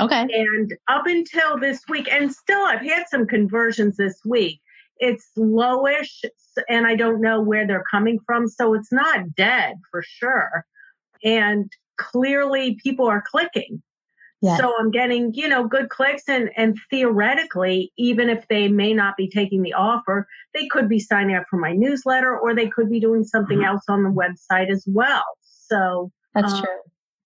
[0.00, 0.26] Okay.
[0.28, 4.60] And up until this week, and still I've had some conversions this week.
[4.98, 6.24] It's lowish
[6.68, 8.48] and I don't know where they're coming from.
[8.48, 10.66] So it's not dead for sure.
[11.22, 13.80] And clearly people are clicking.
[14.46, 14.60] Yes.
[14.60, 19.16] So I'm getting, you know, good clicks and, and theoretically, even if they may not
[19.16, 22.88] be taking the offer, they could be signing up for my newsletter or they could
[22.88, 23.66] be doing something mm-hmm.
[23.66, 25.24] else on the website as well.
[25.42, 26.78] So that's um, true.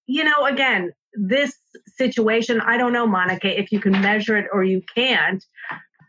[0.06, 1.54] You know, again, this
[1.98, 5.44] situation, I don't know, Monica, if you can measure it or you can't,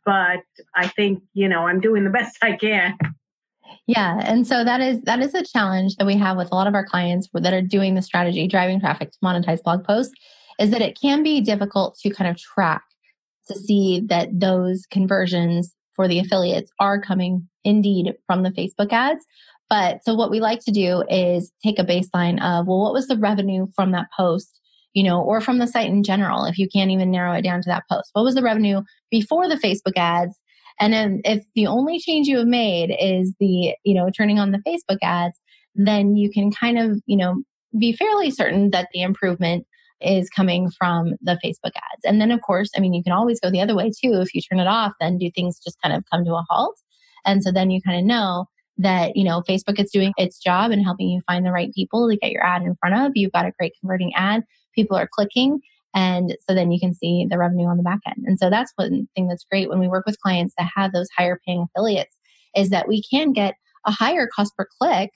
[0.05, 0.39] but
[0.73, 2.97] I think, you know, I'm doing the best I can.
[3.85, 4.21] Yeah.
[4.23, 6.75] And so that is that is a challenge that we have with a lot of
[6.75, 10.13] our clients that are doing the strategy, driving traffic to monetize blog posts,
[10.61, 12.83] is that it can be difficult to kind of track
[13.47, 19.25] to see that those conversions for the affiliates are coming indeed from the Facebook ads.
[19.69, 23.07] But so what we like to do is take a baseline of, well, what was
[23.07, 24.61] the revenue from that post
[24.93, 27.61] you know, or from the site in general, if you can't even narrow it down
[27.61, 28.09] to that post.
[28.13, 30.37] What was the revenue before the Facebook ads?
[30.79, 34.51] And then if the only change you have made is the, you know, turning on
[34.51, 35.39] the Facebook ads,
[35.75, 37.43] then you can kind of, you know,
[37.77, 39.65] be fairly certain that the improvement
[40.01, 42.03] is coming from the Facebook ads.
[42.05, 44.21] And then, of course, I mean, you can always go the other way too.
[44.21, 46.79] If you turn it off, then do things just kind of come to a halt?
[47.25, 48.45] And so then you kind of know
[48.77, 52.09] that, you know, Facebook is doing its job and helping you find the right people
[52.09, 53.11] to get your ad in front of.
[53.15, 55.59] You've got a great converting ad people are clicking.
[55.93, 58.23] And so then you can see the revenue on the back end.
[58.25, 61.09] And so that's one thing that's great when we work with clients that have those
[61.17, 62.17] higher paying affiliates
[62.55, 65.11] is that we can get a higher cost per click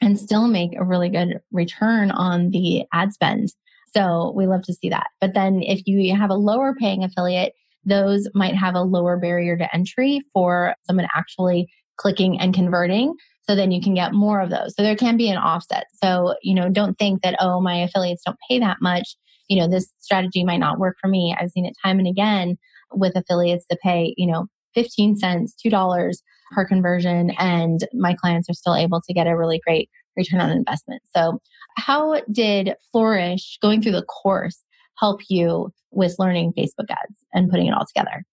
[0.00, 3.52] and still make a really good return on the ad spend.
[3.94, 5.08] So we love to see that.
[5.20, 7.52] But then if you have a lower paying affiliate,
[7.84, 13.14] those might have a lower barrier to entry for someone actually clicking and converting.
[13.48, 14.74] So then you can get more of those.
[14.76, 15.86] So there can be an offset.
[16.02, 19.16] So, you know, don't think that, oh, my affiliates don't pay that much.
[19.48, 21.34] You know, this strategy might not work for me.
[21.38, 22.56] I've seen it time and again
[22.92, 26.14] with affiliates that pay, you know, 15 cents, $2
[26.52, 30.50] per conversion, and my clients are still able to get a really great return on
[30.50, 31.02] investment.
[31.14, 31.40] So,
[31.76, 34.62] how did Flourish going through the course
[34.98, 38.24] help you with learning Facebook ads and putting it all together?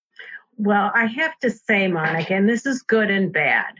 [0.57, 3.73] Well, I have to say, Monica, and this is good and bad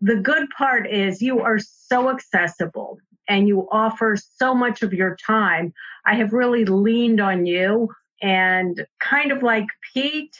[0.00, 5.16] the good part is you are so accessible and you offer so much of your
[5.26, 5.72] time.
[6.04, 7.88] I have really leaned on you
[8.22, 10.36] and kind of like Pete,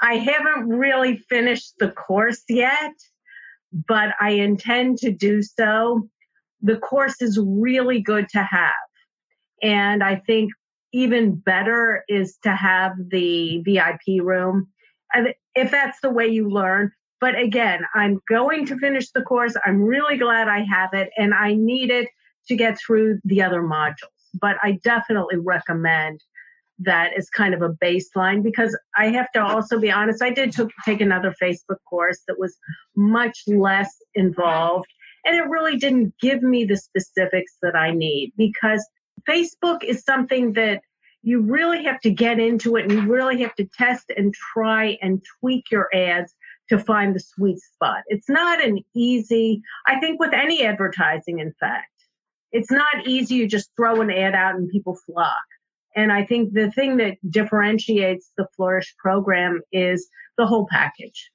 [0.00, 2.92] I haven't really finished the course yet,
[3.72, 6.08] but I intend to do so.
[6.64, 8.72] The course is really good to have.
[9.62, 10.50] And I think
[10.92, 14.68] even better is to have the VIP room.
[15.54, 19.54] If that's the way you learn, but again, I'm going to finish the course.
[19.64, 22.08] I'm really glad I have it and I need it
[22.48, 23.94] to get through the other modules.
[24.40, 26.20] But I definitely recommend
[26.80, 30.54] that as kind of a baseline because I have to also be honest, I did
[30.84, 32.56] take another Facebook course that was
[32.96, 34.88] much less involved
[35.24, 38.86] and it really didn't give me the specifics that I need because
[39.28, 40.82] Facebook is something that
[41.22, 44.98] you really have to get into it and you really have to test and try
[45.00, 46.34] and tweak your ads
[46.68, 48.02] to find the sweet spot.
[48.08, 51.88] It's not an easy, I think with any advertising, in fact,
[52.52, 53.36] it's not easy.
[53.36, 55.42] You just throw an ad out and people flock.
[55.96, 61.30] And I think the thing that differentiates the Flourish program is the whole package.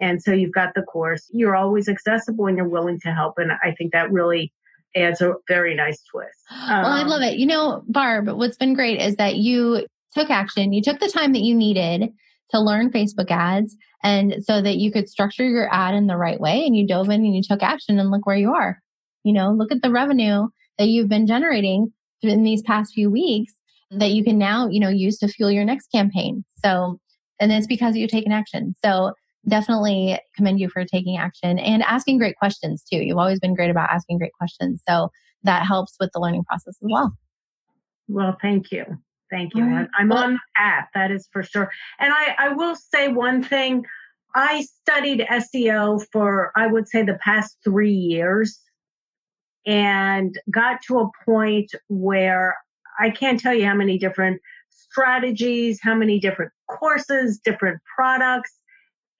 [0.00, 1.28] And so you've got the course.
[1.32, 3.34] You're always accessible and you're willing to help.
[3.38, 4.52] And I think that really
[4.96, 6.38] adds a very nice twist.
[6.50, 7.38] Um, well, I love it.
[7.38, 10.72] You know, Barb, what's been great is that you took action.
[10.72, 12.10] You took the time that you needed
[12.50, 16.40] to learn Facebook ads and so that you could structure your ad in the right
[16.40, 18.80] way and you dove in and you took action and look where you are.
[19.24, 23.52] You know, look at the revenue that you've been generating in these past few weeks
[23.90, 26.44] that you can now, you know, use to fuel your next campaign.
[26.64, 26.98] So,
[27.40, 28.74] and it's because you've taken action.
[28.84, 29.12] So
[29.46, 32.98] definitely commend you for taking action and asking great questions too.
[32.98, 34.82] You've always been great about asking great questions.
[34.88, 35.10] So
[35.44, 37.12] that helps with the learning process as well.
[38.08, 38.84] Well, thank you.
[39.30, 39.64] Thank you.
[39.64, 39.88] Right.
[39.98, 41.70] I'm well, on the app, that is for sure.
[41.98, 43.84] And I, I will say one thing.
[44.34, 48.60] I studied SEO for, I would say, the past three years
[49.66, 52.56] and got to a point where
[52.98, 58.54] I can't tell you how many different strategies, how many different courses, different products.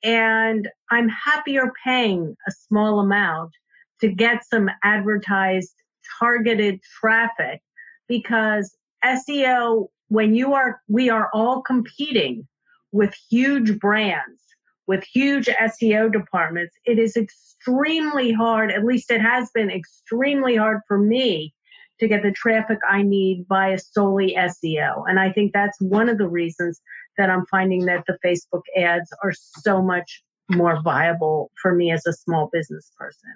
[0.02, 3.52] And I'm happier paying a small amount
[4.00, 5.74] to get some advertised
[6.18, 7.61] targeted traffic
[8.06, 12.46] because SEO, when you are, we are all competing
[12.92, 14.40] with huge brands,
[14.87, 16.76] with huge SEO departments.
[16.84, 21.54] It is extremely hard, at least it has been extremely hard for me
[22.00, 25.02] to get the traffic I need via solely SEO.
[25.08, 26.80] And I think that's one of the reasons
[27.18, 32.07] that I'm finding that the Facebook ads are so much more viable for me as
[32.07, 33.31] a small business person.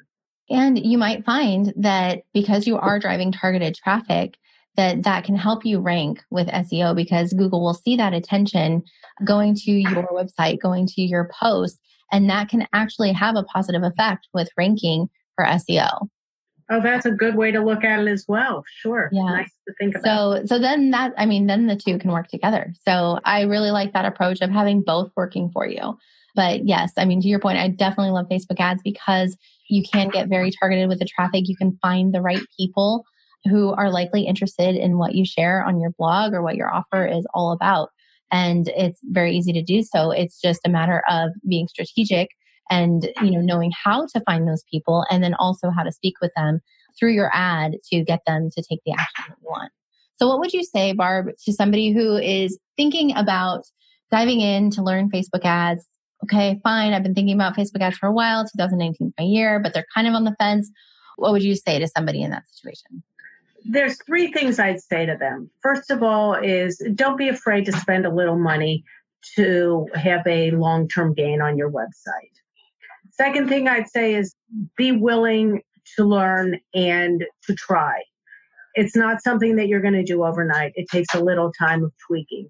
[0.49, 4.37] And you might find that because you are driving targeted traffic,
[4.77, 8.83] that that can help you rank with SEO because Google will see that attention
[9.25, 11.79] going to your website, going to your post,
[12.11, 16.09] and that can actually have a positive effect with ranking for SEO.
[16.71, 18.65] Oh, that's a good way to look at it as well.
[18.81, 19.11] Sure.
[19.13, 19.23] Yeah.
[19.23, 20.41] Nice to think about.
[20.41, 22.73] So, so then that, I mean, then the two can work together.
[22.87, 25.99] So I really like that approach of having both working for you.
[26.35, 29.37] But yes, I mean, to your point, I definitely love Facebook ads because
[29.69, 31.49] you can get very targeted with the traffic.
[31.49, 33.05] You can find the right people
[33.45, 37.07] who are likely interested in what you share on your blog or what your offer
[37.07, 37.91] is all about.
[38.31, 40.11] And it's very easy to do so.
[40.11, 42.31] It's just a matter of being strategic
[42.71, 46.15] and you know knowing how to find those people and then also how to speak
[46.21, 46.61] with them
[46.99, 49.73] through your ad to get them to take the action that you want
[50.19, 53.65] so what would you say barb to somebody who is thinking about
[54.11, 55.87] diving in to learn facebook ads
[56.25, 59.61] okay fine i've been thinking about facebook ads for a while 2019 is my year
[59.61, 60.71] but they're kind of on the fence
[61.17, 63.03] what would you say to somebody in that situation
[63.65, 65.51] there's three things I'd say to them.
[65.63, 68.85] First of all, is don't be afraid to spend a little money
[69.37, 72.42] to have a long term gain on your website.
[73.13, 74.35] Second thing I'd say is
[74.77, 75.63] be willing
[75.97, 78.03] to learn and to try.
[78.75, 80.73] It's not something that you're going to do overnight.
[80.77, 82.49] It takes a little time of tweaking.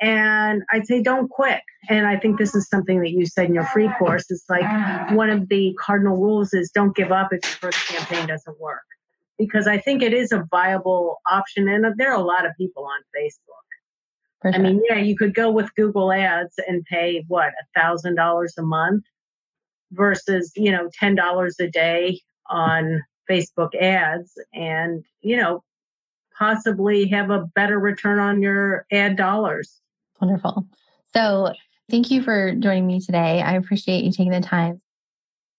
[0.00, 1.60] And I'd say don't quit.
[1.88, 4.26] And I think this is something that you said in your free course.
[4.30, 8.28] It's like one of the cardinal rules is don't give up if your first campaign
[8.28, 8.84] doesn't work.
[9.38, 11.68] Because I think it is a viable option.
[11.68, 14.52] And there are a lot of people on Facebook.
[14.52, 14.54] Sure.
[14.54, 18.54] I mean, yeah, you could go with Google Ads and pay what, a thousand dollars
[18.58, 19.04] a month
[19.92, 25.62] versus, you know, $10 a day on Facebook ads and, you know,
[26.38, 29.80] possibly have a better return on your ad dollars.
[30.20, 30.66] Wonderful.
[31.14, 31.52] So
[31.90, 33.42] thank you for joining me today.
[33.42, 34.80] I appreciate you taking the time.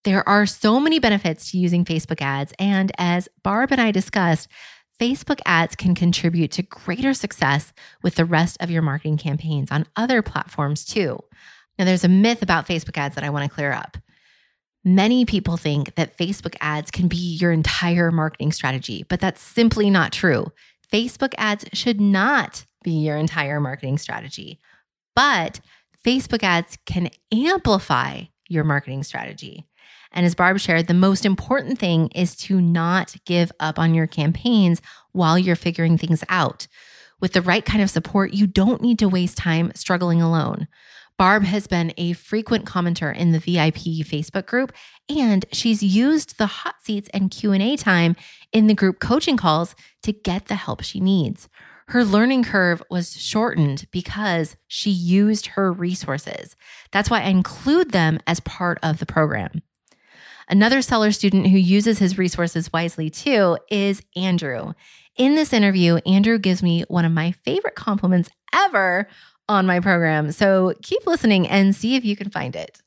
[0.04, 2.52] There are so many benefits to using Facebook ads.
[2.58, 4.48] And as Barb and I discussed,
[4.98, 9.86] Facebook ads can contribute to greater success with the rest of your marketing campaigns on
[9.96, 11.18] other platforms too.
[11.78, 13.96] Now, there's a myth about Facebook ads that I want to clear up.
[14.88, 19.90] Many people think that Facebook ads can be your entire marketing strategy, but that's simply
[19.90, 20.50] not true.
[20.90, 24.58] Facebook ads should not be your entire marketing strategy,
[25.14, 25.60] but
[26.02, 29.66] Facebook ads can amplify your marketing strategy.
[30.12, 34.06] And as Barb shared, the most important thing is to not give up on your
[34.06, 34.80] campaigns
[35.12, 36.66] while you're figuring things out.
[37.20, 40.66] With the right kind of support, you don't need to waste time struggling alone.
[41.18, 44.72] Barb has been a frequent commenter in the VIP Facebook group
[45.08, 48.14] and she's used the hot seats and Q&A time
[48.52, 51.48] in the group coaching calls to get the help she needs.
[51.88, 56.54] Her learning curve was shortened because she used her resources.
[56.92, 59.62] That's why I include them as part of the program.
[60.48, 64.74] Another seller student who uses his resources wisely too is Andrew.
[65.16, 69.08] In this interview, Andrew gives me one of my favorite compliments ever
[69.48, 70.32] on my program.
[70.32, 72.80] So keep listening and see if you can find it.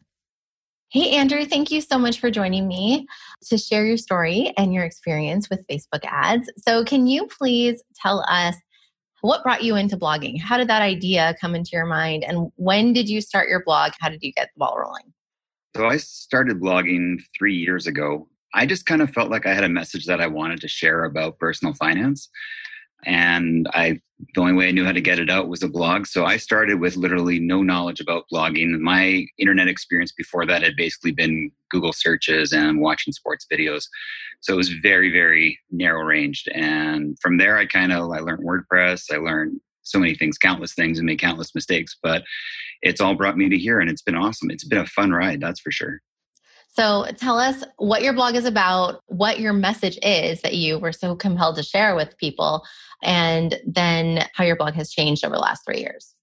[0.92, 3.08] Hey, Andrew, thank you so much for joining me
[3.48, 6.52] to share your story and your experience with Facebook ads.
[6.68, 8.56] So, can you please tell us
[9.22, 10.38] what brought you into blogging?
[10.38, 12.26] How did that idea come into your mind?
[12.26, 13.94] And when did you start your blog?
[14.02, 15.14] How did you get the ball rolling?
[15.78, 18.28] So, I started blogging three years ago.
[18.54, 21.06] I just kind of felt like I had a message that I wanted to share
[21.06, 22.30] about personal finance.
[23.06, 24.00] And I,
[24.36, 26.06] the only way I knew how to get it out was a blog.
[26.06, 28.80] So I started with literally no knowledge about blogging.
[28.80, 33.84] My internet experience before that had basically been Google searches and watching sports videos.
[34.42, 36.48] So it was very, very narrow ranged.
[36.50, 39.06] And from there, I kind of, I learned WordPress.
[39.12, 41.98] I learned so many things, countless things, and made countless mistakes.
[42.02, 42.24] But
[42.82, 44.52] it's all brought me to here, and it's been awesome.
[44.52, 46.02] It's been a fun ride, that's for sure.
[46.74, 50.94] So tell us what your blog is about, what your message is that you were
[50.94, 52.64] so compelled to share with people,
[53.04, 56.16] and then how your blog has changed over the last three years.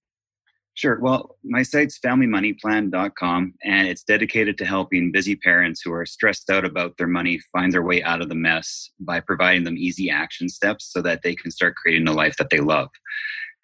[0.79, 1.01] Sure.
[1.01, 6.65] Well, my site's familymoneyplan.com and it's dedicated to helping busy parents who are stressed out
[6.65, 10.49] about their money find their way out of the mess by providing them easy action
[10.49, 12.91] steps so that they can start creating a life that they love.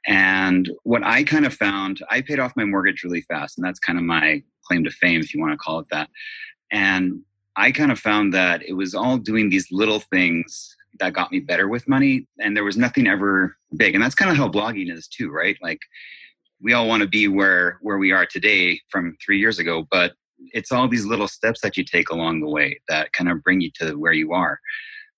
[0.09, 3.79] And what I kind of found, I paid off my mortgage really fast, and that's
[3.79, 6.09] kind of my claim to fame, if you want to call it that.
[6.71, 7.23] And
[7.57, 11.41] I kind of found that it was all doing these little things that got me
[11.41, 13.95] better with money, and there was nothing ever big.
[13.95, 15.57] And that's kind of how blogging is too, right?
[15.63, 15.81] Like
[16.61, 20.15] we all want to be where where we are today from three years ago, but
[20.53, 23.61] it's all these little steps that you take along the way that kind of bring
[23.61, 24.59] you to where you are.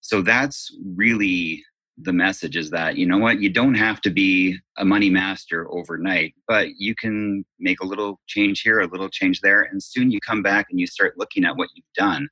[0.01, 1.65] So that's really
[1.99, 5.67] the message is that you know what you don't have to be a money master
[5.73, 10.11] overnight but you can make a little change here a little change there and soon
[10.11, 12.29] you come back and you start looking at what you've done.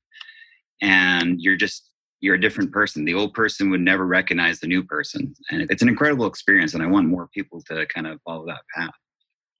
[0.82, 1.90] And you're just
[2.20, 3.04] you're a different person.
[3.04, 5.34] The old person would never recognize the new person.
[5.50, 8.62] And it's an incredible experience and i want more people to kind of follow that
[8.74, 8.94] path.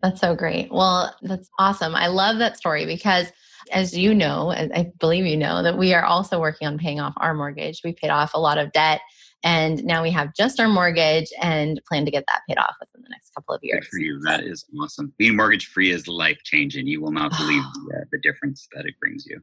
[0.02, 0.70] That's so great.
[0.70, 1.94] Well that's awesome.
[1.94, 3.32] I love that story because
[3.72, 7.00] as you know, and I believe you know, that we are also working on paying
[7.00, 7.80] off our mortgage.
[7.82, 9.00] We paid off a lot of debt
[9.44, 13.02] and now we have just our mortgage and plan to get that paid off within
[13.02, 13.80] the next couple of years.
[13.80, 14.18] Good for you.
[14.20, 15.12] That is awesome.
[15.18, 16.86] Being mortgage free is life changing.
[16.86, 19.40] You will not believe the, uh, the difference that it brings you.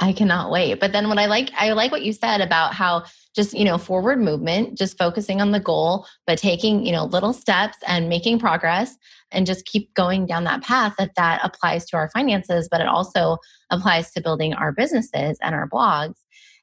[0.00, 0.80] I cannot wait.
[0.80, 3.78] But then what I like, I like what you said about how just, you know,
[3.78, 8.38] forward movement, just focusing on the goal, but taking, you know, little steps and making
[8.38, 8.96] progress
[9.30, 12.88] and just keep going down that path that that applies to our finances, but it
[12.88, 13.38] also
[13.70, 16.16] applies to building our businesses and our blogs.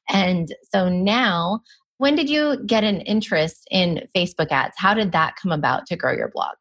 [0.08, 1.62] And so now
[1.98, 4.74] when did you get an interest in Facebook ads?
[4.76, 6.56] How did that come about to grow your blog?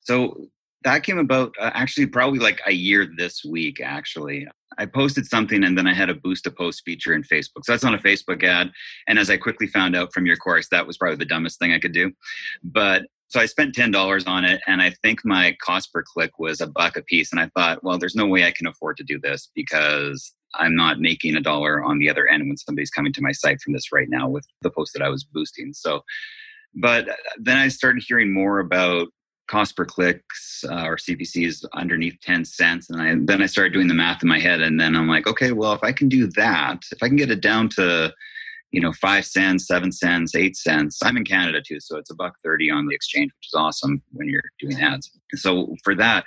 [0.00, 0.48] So
[0.84, 4.46] that came about uh, actually probably like a year this week actually
[4.78, 7.72] i posted something and then i had a boost a post feature in facebook so
[7.72, 8.70] that's not a facebook ad
[9.06, 11.72] and as i quickly found out from your course that was probably the dumbest thing
[11.72, 12.12] i could do
[12.62, 16.60] but so i spent $10 on it and i think my cost per click was
[16.60, 19.04] a buck a piece and i thought well there's no way i can afford to
[19.04, 23.12] do this because I'm not making a dollar on the other end when somebody's coming
[23.12, 25.72] to my site from this right now with the post that I was boosting.
[25.72, 26.02] So,
[26.74, 29.08] but then I started hearing more about
[29.48, 32.90] cost per clicks uh, or CPCs underneath 10 cents.
[32.90, 34.60] And I, then I started doing the math in my head.
[34.60, 37.30] And then I'm like, okay, well, if I can do that, if I can get
[37.30, 38.12] it down to,
[38.70, 41.00] you know, five cents, seven cents, eight cents.
[41.02, 44.02] I'm in Canada too, so it's a buck 30 on the exchange, which is awesome
[44.12, 45.10] when you're doing ads.
[45.34, 46.26] So for that,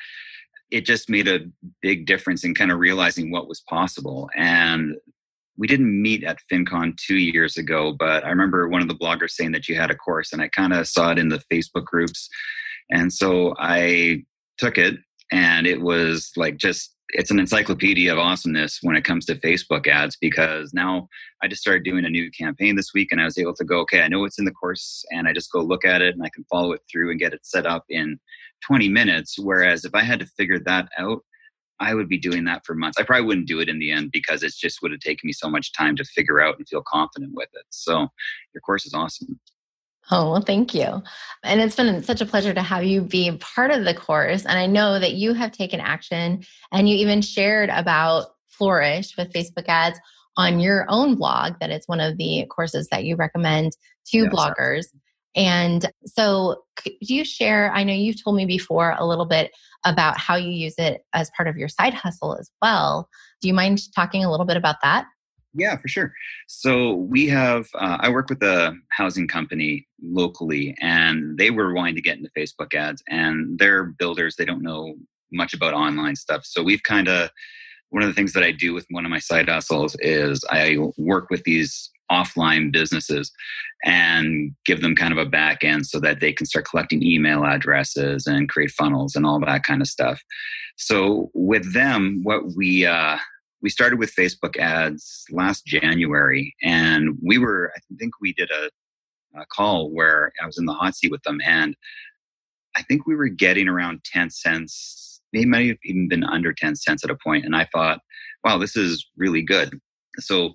[0.71, 1.41] it just made a
[1.81, 4.29] big difference in kind of realizing what was possible.
[4.35, 4.95] And
[5.57, 9.31] we didn't meet at FinCon two years ago, but I remember one of the bloggers
[9.31, 11.85] saying that you had a course, and I kind of saw it in the Facebook
[11.85, 12.29] groups.
[12.89, 14.23] And so I
[14.57, 14.95] took it,
[15.31, 19.87] and it was like just it's an encyclopedia of awesomeness when it comes to Facebook
[19.87, 21.09] ads because now
[21.43, 23.79] I just started doing a new campaign this week and I was able to go,
[23.81, 26.23] okay, I know what's in the course and I just go look at it and
[26.23, 28.17] I can follow it through and get it set up in
[28.61, 29.37] 20 minutes.
[29.39, 31.23] Whereas if I had to figure that out,
[31.79, 32.99] I would be doing that for months.
[32.99, 35.33] I probably wouldn't do it in the end because it just would have taken me
[35.33, 37.65] so much time to figure out and feel confident with it.
[37.71, 38.07] So
[38.53, 39.39] your course is awesome.
[40.11, 41.01] Oh, well, thank you.
[41.43, 44.45] And it's been such a pleasure to have you be part of the course.
[44.45, 49.33] And I know that you have taken action and you even shared about Flourish with
[49.33, 49.99] Facebook ads
[50.37, 53.75] on your own blog, that it's one of the courses that you recommend
[54.07, 54.85] to yes, bloggers.
[55.35, 57.71] And so, could you share?
[57.73, 59.51] I know you've told me before a little bit
[59.85, 63.09] about how you use it as part of your side hustle as well.
[63.41, 65.05] Do you mind talking a little bit about that?
[65.53, 66.13] Yeah, for sure.
[66.47, 71.95] So we have, uh, I work with a housing company locally, and they were wanting
[71.95, 74.35] to get into Facebook ads, and they're builders.
[74.35, 74.95] They don't know
[75.31, 76.45] much about online stuff.
[76.45, 77.29] So we've kind of,
[77.89, 80.77] one of the things that I do with one of my side hustles is I
[80.97, 83.31] work with these offline businesses
[83.83, 87.43] and give them kind of a back end so that they can start collecting email
[87.43, 90.21] addresses and create funnels and all that kind of stuff.
[90.77, 93.17] So with them, what we uh,
[93.61, 99.39] we started with Facebook ads last January, and we were I think we did a,
[99.39, 101.75] a call where I was in the hot seat with them, and
[102.75, 105.21] I think we were getting around ten cents.
[105.33, 107.99] They might have even been under ten cents at a point, and I thought,
[108.43, 109.79] wow, this is really good.
[110.19, 110.53] So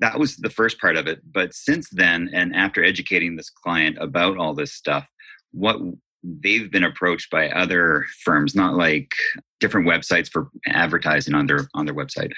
[0.00, 1.20] that was the first part of it.
[1.30, 5.08] But since then, and after educating this client about all this stuff,
[5.52, 5.78] what
[6.22, 9.12] they've been approached by other firms, not like
[9.60, 12.32] different websites for advertising on their on their website.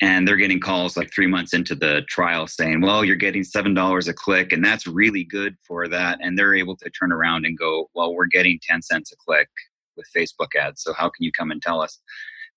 [0.00, 4.08] And they're getting calls like three months into the trial saying, well, you're getting $7
[4.08, 6.18] a click, and that's really good for that.
[6.20, 9.48] And they're able to turn around and go, well, we're getting 10 cents a click
[9.96, 10.82] with Facebook ads.
[10.82, 12.00] So how can you come and tell us?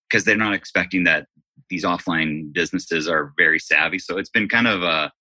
[0.10, 1.28] Because they're not expecting that
[1.70, 4.00] these offline businesses are very savvy.
[4.00, 5.12] So it's been kind of a,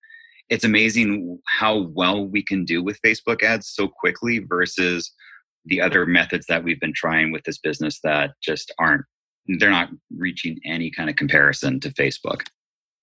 [0.49, 5.13] it's amazing how well we can do with Facebook ads so quickly versus
[5.65, 9.05] the other methods that we've been trying with this business that just aren't
[9.59, 12.43] they're not reaching any kind of comparison to Facebook.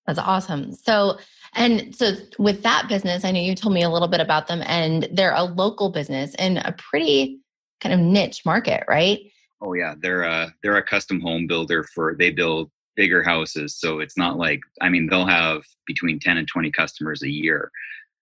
[0.06, 0.72] That's awesome.
[0.72, 1.18] So,
[1.54, 4.62] and so with that business, I know you told me a little bit about them,
[4.66, 7.40] and they're a local business in a pretty
[7.80, 9.20] kind of niche market, right?
[9.62, 14.00] Oh yeah, they're a they're a custom home builder for they build bigger houses, so
[14.00, 17.70] it's not like I mean they'll have between ten and twenty customers a year.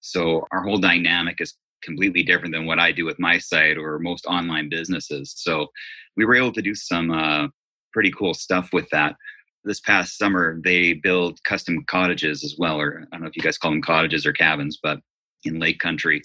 [0.01, 3.99] So our whole dynamic is completely different than what I do with my site or
[3.99, 5.35] most online businesses.
[5.37, 5.69] So
[6.17, 7.49] we were able to do some uh,
[7.93, 9.17] pretty cool stuff with that.
[9.65, 13.43] This past summer, they build custom cottages as well, or I don't know if you
[13.43, 15.01] guys call them cottages or cabins, but
[15.45, 16.23] in Lake Country.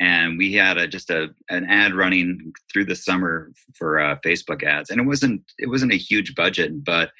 [0.00, 4.62] And we had a, just a an ad running through the summer for uh, Facebook
[4.62, 7.10] ads, and it wasn't it wasn't a huge budget, but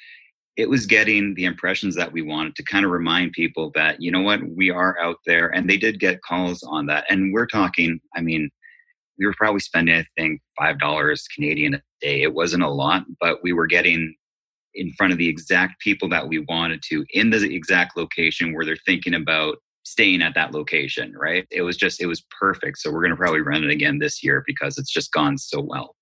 [0.59, 4.11] it was getting the impressions that we wanted to kind of remind people that you
[4.11, 7.05] know what we are out there, and they did get calls on that.
[7.09, 8.49] And we're talking, I mean,
[9.17, 12.23] we were probably spending I think five dollars Canadian a day.
[12.23, 14.13] It wasn't a lot, but we were getting
[14.75, 18.65] in front of the exact people that we wanted to in the exact location where
[18.65, 21.47] they're thinking about staying at that location, right?
[21.51, 22.77] It was just, it was perfect.
[22.79, 25.61] So we're going to probably run it again this year because it's just gone so
[25.61, 25.95] well.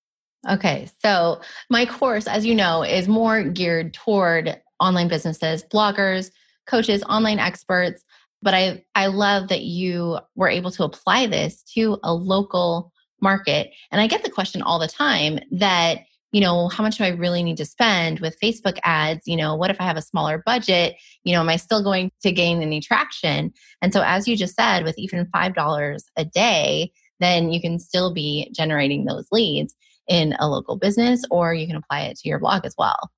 [0.48, 0.88] Okay.
[1.02, 6.30] So my course, as you know, is more geared toward online businesses, bloggers,
[6.66, 8.04] coaches, online experts.
[8.40, 13.72] But I, I love that you were able to apply this to a local market.
[13.90, 17.08] And I get the question all the time that, you know, how much do I
[17.08, 19.22] really need to spend with Facebook ads?
[19.26, 20.94] You know, what if I have a smaller budget?
[21.24, 23.52] You know, am I still going to gain any traction?
[23.82, 28.12] And so, as you just said, with even $5 a day, then you can still
[28.12, 29.74] be generating those leads
[30.08, 33.10] in a local business or you can apply it to your blog as well.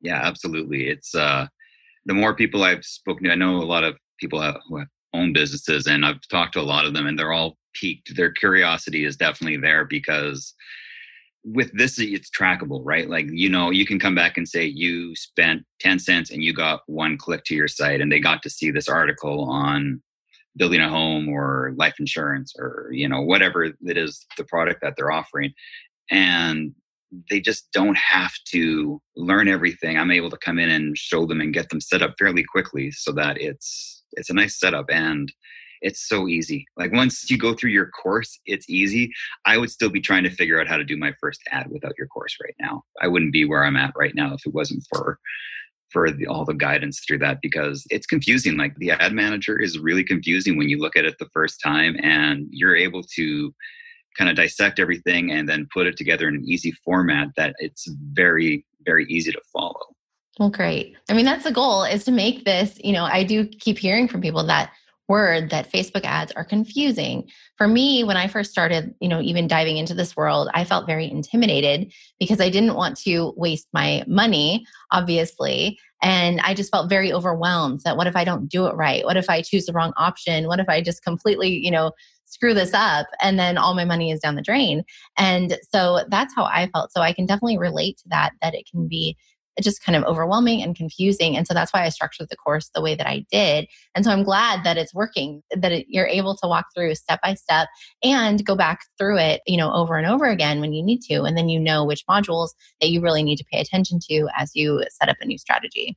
[0.00, 0.88] Yeah, absolutely.
[0.88, 1.46] It's uh
[2.06, 5.86] the more people I've spoken to, I know a lot of people who own businesses
[5.86, 9.16] and I've talked to a lot of them and they're all peaked Their curiosity is
[9.16, 10.54] definitely there because
[11.44, 15.14] with this it's trackable right like you know you can come back and say you
[15.16, 18.50] spent 10 cents and you got one click to your site and they got to
[18.50, 20.02] see this article on
[20.56, 24.94] building a home or life insurance or you know whatever it is the product that
[24.96, 25.52] they're offering
[26.10, 26.72] and
[27.28, 31.40] they just don't have to learn everything i'm able to come in and show them
[31.40, 35.32] and get them set up fairly quickly so that it's it's a nice setup and
[35.82, 36.66] it's so easy.
[36.76, 39.10] Like once you go through your course, it's easy.
[39.46, 41.94] I would still be trying to figure out how to do my first ad without
[41.96, 42.84] your course right now.
[43.00, 45.18] I wouldn't be where I'm at right now if it wasn't for
[45.90, 48.56] for the, all the guidance through that because it's confusing.
[48.56, 51.96] Like the ad manager is really confusing when you look at it the first time
[52.00, 53.52] and you're able to
[54.16, 57.88] kind of dissect everything and then put it together in an easy format that it's
[58.12, 59.94] very very easy to follow.
[60.38, 60.96] Well, great.
[61.08, 64.08] I mean, that's the goal is to make this, you know, I do keep hearing
[64.08, 64.72] from people that
[65.06, 67.28] word that Facebook ads are confusing.
[67.58, 70.86] For me, when I first started, you know, even diving into this world, I felt
[70.86, 75.78] very intimidated because I didn't want to waste my money, obviously.
[76.00, 79.04] And I just felt very overwhelmed that what if I don't do it right?
[79.04, 80.46] What if I choose the wrong option?
[80.46, 81.90] What if I just completely, you know,
[82.30, 84.84] screw this up and then all my money is down the drain?
[85.18, 86.92] And so that's how I felt.
[86.92, 89.16] So I can definitely relate to that, that it can be
[89.60, 91.36] just kind of overwhelming and confusing.
[91.36, 93.66] And so that's why I structured the course the way that I did.
[93.94, 97.20] And so I'm glad that it's working, that it, you're able to walk through step
[97.22, 97.68] by step
[98.02, 101.22] and go back through it, you know, over and over again when you need to.
[101.22, 102.50] And then you know which modules
[102.80, 105.96] that you really need to pay attention to as you set up a new strategy.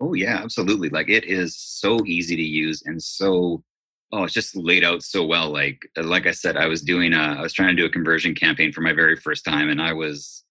[0.00, 0.88] Oh, yeah, absolutely.
[0.88, 3.62] Like it is so easy to use and so
[4.12, 7.12] oh it's just laid out so well like uh, like i said i was doing
[7.12, 9.80] a i was trying to do a conversion campaign for my very first time and
[9.80, 10.44] i was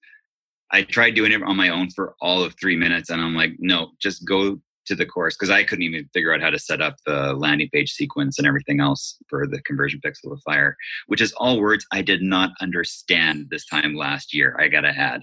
[0.72, 3.54] I tried doing it on my own for all of three minutes, and I'm like,
[3.60, 6.82] no, just go to the course because I couldn't even figure out how to set
[6.82, 10.76] up the landing page sequence and everything else for the conversion pixel of fire,
[11.08, 14.58] which is all words I did not understand this time last year.
[14.60, 15.22] I gotta add,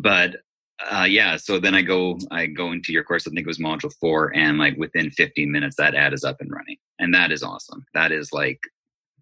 [0.00, 0.36] but
[0.88, 1.36] uh, yeah.
[1.36, 3.26] So then I go, I go into your course.
[3.26, 6.40] I think it was module four, and like within 15 minutes, that ad is up
[6.40, 7.84] and running, and that is awesome.
[7.94, 8.60] That is like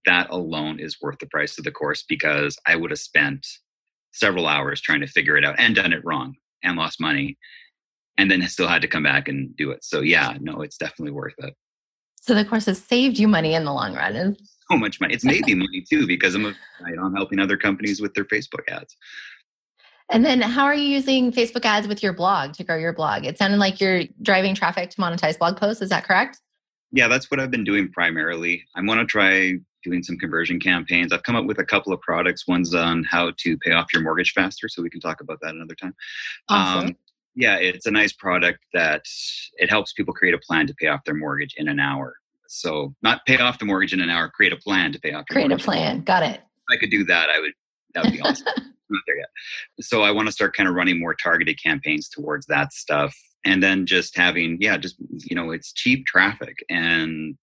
[0.07, 3.47] that alone is worth the price of the course because I would have spent
[4.13, 7.37] several hours trying to figure it out and done it wrong and lost money.
[8.17, 9.85] and then still had to come back and do it.
[9.85, 11.55] So yeah, no, it's definitely worth it.
[12.21, 14.37] So the course has saved you money in the long run.
[14.71, 15.15] So much money.
[15.15, 16.55] It's made me money too because I'm a,
[16.85, 18.97] I'm helping other companies with their Facebook ads.
[20.11, 23.25] And then how are you using Facebook ads with your blog to grow your blog?
[23.25, 25.83] It sounded like you're driving traffic to monetize blog posts.
[25.83, 26.41] Is that correct?
[26.93, 28.65] Yeah, that's what I've been doing primarily.
[28.75, 29.55] I want to try
[29.85, 31.13] doing some conversion campaigns.
[31.13, 32.49] I've come up with a couple of products.
[32.49, 35.55] One's on how to pay off your mortgage faster, so we can talk about that
[35.55, 35.95] another time.
[36.49, 36.89] Awesome.
[36.89, 36.97] Um,
[37.35, 39.05] yeah, it's a nice product that
[39.59, 42.15] it helps people create a plan to pay off their mortgage in an hour.
[42.49, 45.27] So not pay off the mortgage in an hour, create a plan to pay off.
[45.31, 46.01] Create a plan.
[46.03, 46.41] Got it.
[46.41, 47.53] If I could do that, I would.
[47.95, 48.47] That would be awesome.
[48.91, 49.29] Not there yet.
[49.81, 53.17] So I want to start kind of running more targeted campaigns towards that stuff.
[53.45, 56.57] And then just having, yeah, just, you know, it's cheap traffic.
[56.69, 57.37] And,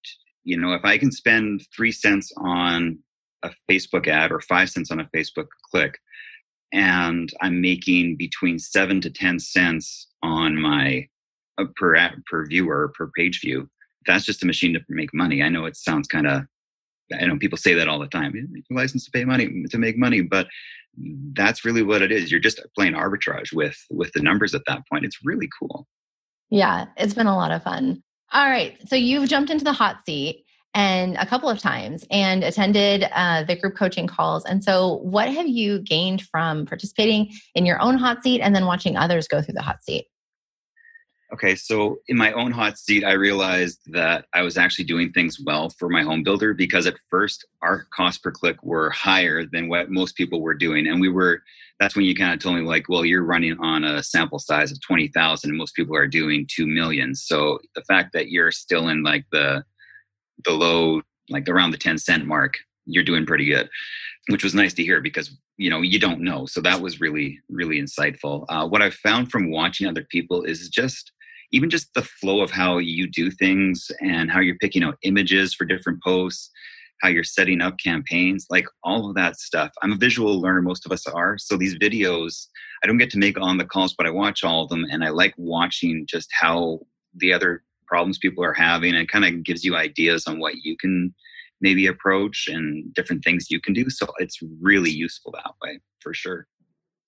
[0.43, 2.99] you know, if I can spend three cents on
[3.43, 5.97] a Facebook ad or five cents on a Facebook click,
[6.73, 11.07] and I'm making between seven to 10 cents on my
[11.57, 11.95] uh, per,
[12.29, 13.69] per viewer, per page view,
[14.05, 15.41] that's just a machine to make money.
[15.41, 16.43] I know it sounds kind of
[17.13, 18.33] I know people say that all the time.
[18.35, 20.47] You're licensed to pay money to make money, but
[21.33, 22.31] that's really what it is.
[22.31, 25.05] You're just playing arbitrage with with the numbers at that point.
[25.05, 25.87] It's really cool.
[26.49, 28.03] Yeah, it's been a lot of fun.
[28.31, 32.43] All right, so you've jumped into the hot seat and a couple of times and
[32.43, 34.43] attended uh, the group coaching calls.
[34.45, 38.65] And so, what have you gained from participating in your own hot seat and then
[38.65, 40.07] watching others go through the hot seat?
[41.35, 45.37] Okay, so in my own hot seat, I realized that I was actually doing things
[45.37, 49.67] well for my home builder because at first our cost per click were higher than
[49.67, 50.87] what most people were doing.
[50.87, 51.41] And we were,
[51.77, 54.71] that's when you kind of told me, like, well, you're running on a sample size
[54.71, 57.13] of 20,000 and most people are doing 2 million.
[57.13, 59.65] So the fact that you're still in like the,
[60.45, 62.53] the low, like around the 10 cent mark,
[62.85, 63.67] you're doing pretty good,
[64.29, 67.39] which was nice to hear because you know you don't know so that was really
[67.49, 71.13] really insightful uh, what i've found from watching other people is just
[71.51, 75.53] even just the flow of how you do things and how you're picking out images
[75.53, 76.51] for different posts
[77.01, 79.69] how you're setting up campaigns like all of that stuff.
[79.81, 81.37] I'm a visual learner most of us are.
[81.37, 82.47] So these videos
[82.83, 85.03] i don't get to make on the calls but i watch all of them and
[85.03, 86.79] i like watching just how
[87.15, 90.75] the other problems people are having and kind of gives you ideas on what you
[90.77, 91.13] can
[91.61, 93.89] maybe approach and different things you can do.
[93.89, 96.47] So it's really useful that way for sure.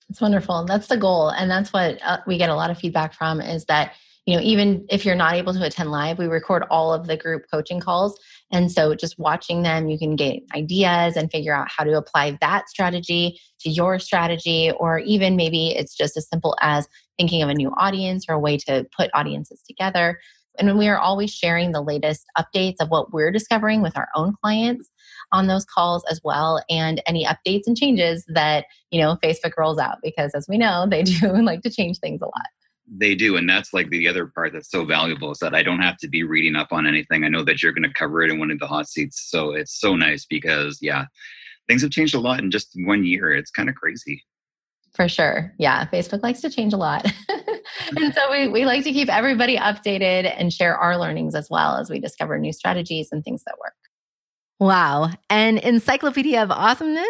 [0.10, 0.66] It's wonderful.
[0.66, 3.66] That's the goal and that's what uh, we get a lot of feedback from is
[3.66, 3.94] that
[4.28, 7.18] you know even if you're not able to attend live we record all of the
[7.18, 8.20] group coaching calls.
[8.52, 12.38] And so just watching them you can get ideas and figure out how to apply
[12.42, 17.50] that strategy to your strategy or even maybe it's just as simple as thinking of
[17.50, 20.20] a new audience or a way to put audiences together.
[20.60, 24.36] And we are always sharing the latest updates of what we're discovering with our own
[24.44, 24.90] clients
[25.32, 29.78] on those calls as well and any updates and changes that you know facebook rolls
[29.78, 32.46] out because as we know they do like to change things a lot
[32.90, 35.82] they do and that's like the other part that's so valuable is that i don't
[35.82, 37.26] have to be reading up on anything.
[37.26, 39.52] I know that you're going to cover it in one of the hot seats so
[39.52, 41.06] it's so nice because yeah
[41.68, 43.34] things have changed a lot in just one year.
[43.34, 44.24] It's kind of crazy.
[44.96, 45.54] For sure.
[45.60, 47.06] Yeah facebook likes to change a lot.
[47.96, 51.78] And so we, we like to keep everybody updated and share our learnings as well
[51.78, 53.76] as we discover new strategies and things that work.
[54.60, 55.12] Wow.
[55.30, 57.08] An encyclopedia of awesomeness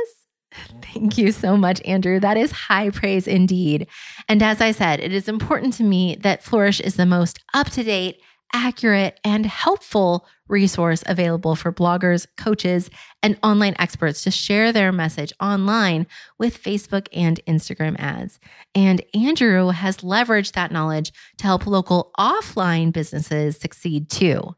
[0.82, 2.20] Thank you so much, Andrew.
[2.20, 3.88] That is high praise indeed.
[4.28, 7.70] And as I said, it is important to me that Flourish is the most up
[7.72, 8.22] to date,
[8.54, 12.90] accurate, and helpful resource available for bloggers, coaches,
[13.22, 18.40] and online experts to share their message online with Facebook and Instagram ads.
[18.74, 24.56] And Andrew has leveraged that knowledge to help local offline businesses succeed too.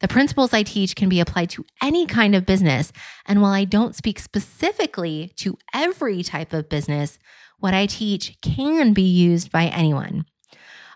[0.00, 2.92] The principles I teach can be applied to any kind of business.
[3.26, 7.18] And while I don't speak specifically to every type of business,
[7.58, 10.24] what I teach can be used by anyone.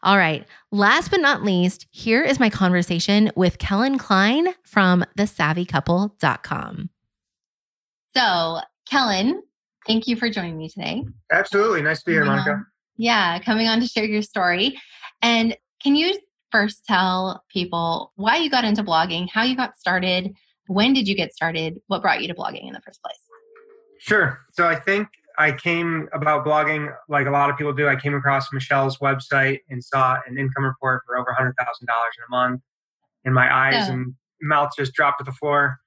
[0.05, 6.91] All right, last but not least, here is my conversation with Kellen Klein from thesavvycouple.com.
[8.15, 9.43] So, Kellen,
[9.87, 11.05] thank you for joining me today.
[11.33, 11.81] Absolutely.
[11.81, 12.67] Nice to be here, Monica.
[12.99, 14.79] Yeah, coming on to share your story.
[15.23, 16.19] And can you
[16.53, 20.37] first tell people why you got into blogging, how you got started,
[20.67, 23.17] when did you get started, what brought you to blogging in the first place?
[24.01, 24.39] Sure.
[24.53, 27.89] So I think I came about blogging like a lot of people do.
[27.89, 32.30] I came across Michelle's website and saw an income report for over $100,000 in a
[32.30, 32.61] month,
[33.24, 35.78] and my eyes and mouth just dropped to the floor.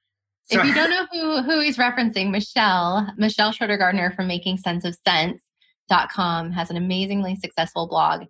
[0.45, 4.57] So, if you don't know who, who he's referencing, Michelle, Michelle Schroeder Gardner from Making
[4.57, 8.25] Sense of Cents.com has an amazingly successful blog.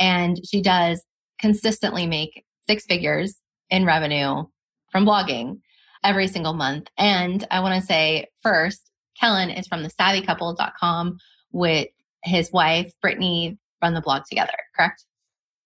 [0.00, 1.02] And she does
[1.38, 3.36] consistently make six figures
[3.70, 4.44] in revenue
[4.90, 5.60] from blogging
[6.02, 6.88] every single month.
[6.98, 8.89] And I want to say first,
[9.20, 11.18] Kellen is from the savvycouple.com
[11.52, 11.88] with
[12.24, 15.04] his wife, Brittany, run the blog together, correct?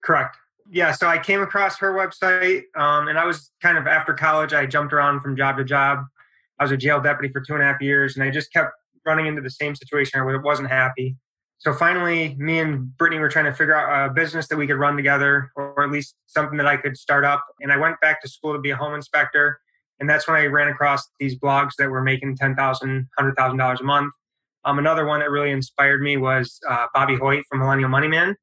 [0.03, 0.37] Correct.
[0.71, 0.93] Yeah.
[0.93, 4.67] So I came across her website um, and I was kind of after college, I
[4.67, 6.05] jumped around from job to job.
[6.59, 8.73] I was a jail deputy for two and a half years and I just kept
[9.05, 10.21] running into the same situation.
[10.21, 11.17] I wasn't happy.
[11.59, 14.77] So finally, me and Brittany were trying to figure out a business that we could
[14.77, 17.43] run together, or at least something that I could start up.
[17.61, 19.59] And I went back to school to be a home inspector.
[20.01, 22.57] And that's when I ran across these blogs that were making $10,000,
[23.19, 24.13] $100,000 a month.
[24.65, 28.35] Um, another one that really inspired me was uh, Bobby Hoyt from Millennial Money Man.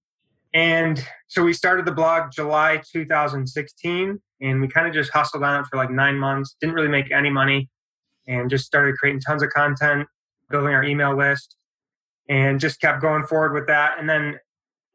[0.53, 5.61] And so we started the blog July 2016, and we kind of just hustled on
[5.61, 7.69] it for like nine months, didn't really make any money,
[8.27, 10.07] and just started creating tons of content,
[10.49, 11.55] building our email list,
[12.29, 13.97] and just kept going forward with that.
[13.97, 14.39] And then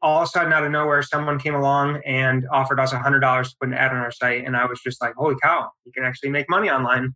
[0.01, 3.55] all of a sudden, out of nowhere, someone came along and offered us $100 to
[3.59, 4.45] put an ad on our site.
[4.45, 7.15] And I was just like, holy cow, you can actually make money online.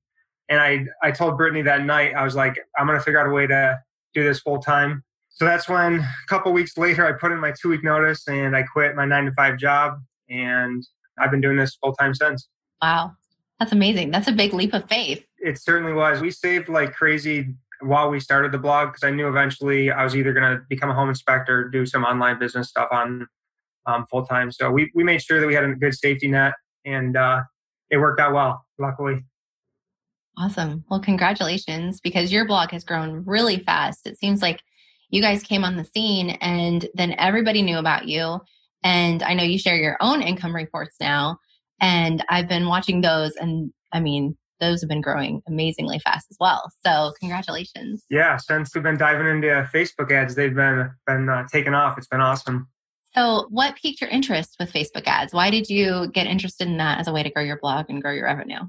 [0.50, 3.28] And I, I told Brittany that night, I was like, I'm going to figure out
[3.28, 3.80] a way to
[4.14, 5.04] do this full time.
[5.30, 8.56] So that's when a couple weeks later, I put in my two week notice and
[8.56, 9.94] I quit my nine to five job.
[10.30, 10.84] And
[11.18, 12.50] I've been doing this full time since.
[12.82, 13.14] Wow.
[13.60, 14.12] That's amazing.
[14.12, 15.24] That's a big leap of faith.
[15.38, 16.20] It certainly was.
[16.20, 20.16] We saved like crazy while we started the blog because I knew eventually I was
[20.16, 23.28] either going to become a home inspector, do some online business stuff on
[23.86, 24.52] um, full time.
[24.52, 26.54] So we, we made sure that we had a good safety net
[26.86, 27.42] and uh,
[27.90, 29.24] it worked out well, luckily.
[30.38, 30.84] Awesome.
[30.90, 34.08] Well, congratulations because your blog has grown really fast.
[34.08, 34.62] It seems like
[35.10, 38.40] you guys came on the scene and then everybody knew about you.
[38.84, 41.38] And I know you share your own income reports now.
[41.82, 46.38] And I've been watching those and I mean, those have been growing amazingly fast as
[46.40, 46.72] well.
[46.86, 48.06] So congratulations.
[48.10, 51.98] Yeah, since we've been diving into Facebook ads, they've been been uh, taken off.
[51.98, 52.70] It's been awesome.
[53.14, 55.34] So, what piqued your interest with Facebook ads?
[55.34, 58.02] Why did you get interested in that as a way to grow your blog and
[58.02, 58.60] grow your revenue?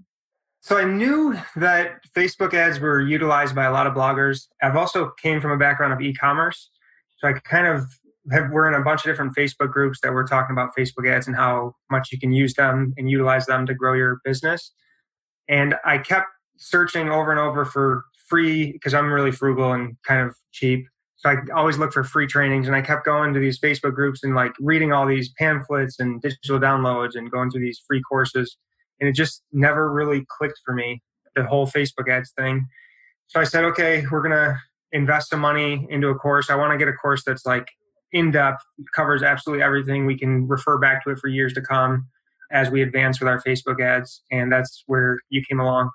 [0.63, 4.47] So I knew that Facebook ads were utilized by a lot of bloggers.
[4.63, 6.71] I've also came from a background of e-commerce,
[7.19, 7.85] so I kind of
[8.31, 11.27] have, we're in a bunch of different Facebook groups that we're talking about Facebook ads
[11.27, 14.73] and how much you can use them and utilize them to grow your business.
[15.49, 20.27] And I kept searching over and over for free because I'm really frugal and kind
[20.27, 20.87] of cheap.
[21.17, 24.25] So I always look for free trainings and I kept going to these Facebook groups
[24.25, 28.57] and like reading all these pamphlets and digital downloads and going through these free courses.
[29.01, 31.03] And it just never really clicked for me,
[31.37, 32.67] the whole Facebook ads thing.
[33.29, 34.59] So I said, okay, we're going to
[34.93, 36.51] invest some money into a course.
[36.51, 37.69] I want to get a course that's like
[38.13, 38.63] in depth,
[38.95, 40.07] covers absolutely everything.
[40.07, 42.09] We can refer back to it for years to come
[42.53, 44.23] as we advance with our Facebook ads.
[44.31, 45.91] And that's where you came along.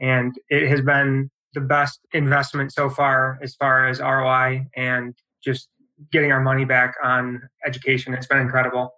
[0.00, 5.68] And it has been the best investment so far as far as ROI and just
[6.10, 8.14] getting our money back on education.
[8.14, 8.94] It's been incredible.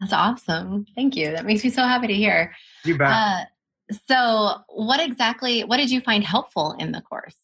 [0.00, 0.86] That's awesome.
[0.94, 1.30] Thank you.
[1.32, 2.54] That makes me so happy to hear.
[2.84, 3.10] You bet.
[3.10, 3.44] Uh,
[4.08, 7.36] so, what exactly, what did you find helpful in the course?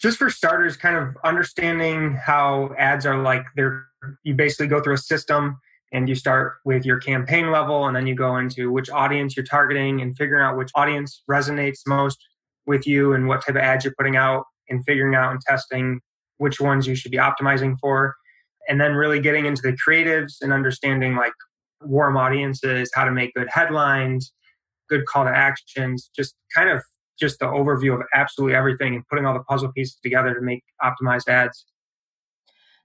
[0.00, 3.86] Just for starters, kind of understanding how ads are like they're,
[4.24, 5.58] you basically go through a system
[5.92, 9.46] and you start with your campaign level and then you go into which audience you're
[9.46, 12.18] targeting and figuring out which audience resonates most
[12.66, 16.00] with you and what type of ads you're putting out and figuring out and testing
[16.38, 18.14] which ones you should be optimizing for.
[18.68, 21.32] And then really getting into the creatives and understanding like
[21.82, 24.32] warm audiences how to make good headlines
[24.88, 26.82] good call to actions just kind of
[27.18, 30.62] just the overview of absolutely everything and putting all the puzzle pieces together to make
[30.82, 31.64] optimized ads.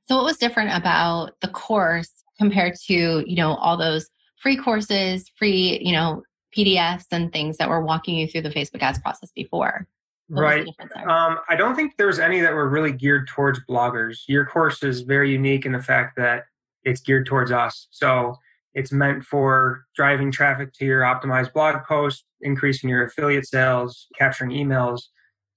[0.08, 4.10] So what was different about the course compared to you know all those
[4.42, 6.24] free courses free you know
[6.58, 9.88] pdfs and things that were walking you through the facebook ads process before.
[10.28, 10.68] What right.
[11.08, 14.20] um, i don't think there was any that were really geared towards bloggers.
[14.28, 16.46] Your course is very unique in the fact that
[16.84, 17.88] it's geared towards us.
[17.92, 18.36] So
[18.74, 24.52] it's meant for driving traffic to your optimized blog post increasing your affiliate sales capturing
[24.52, 25.02] emails.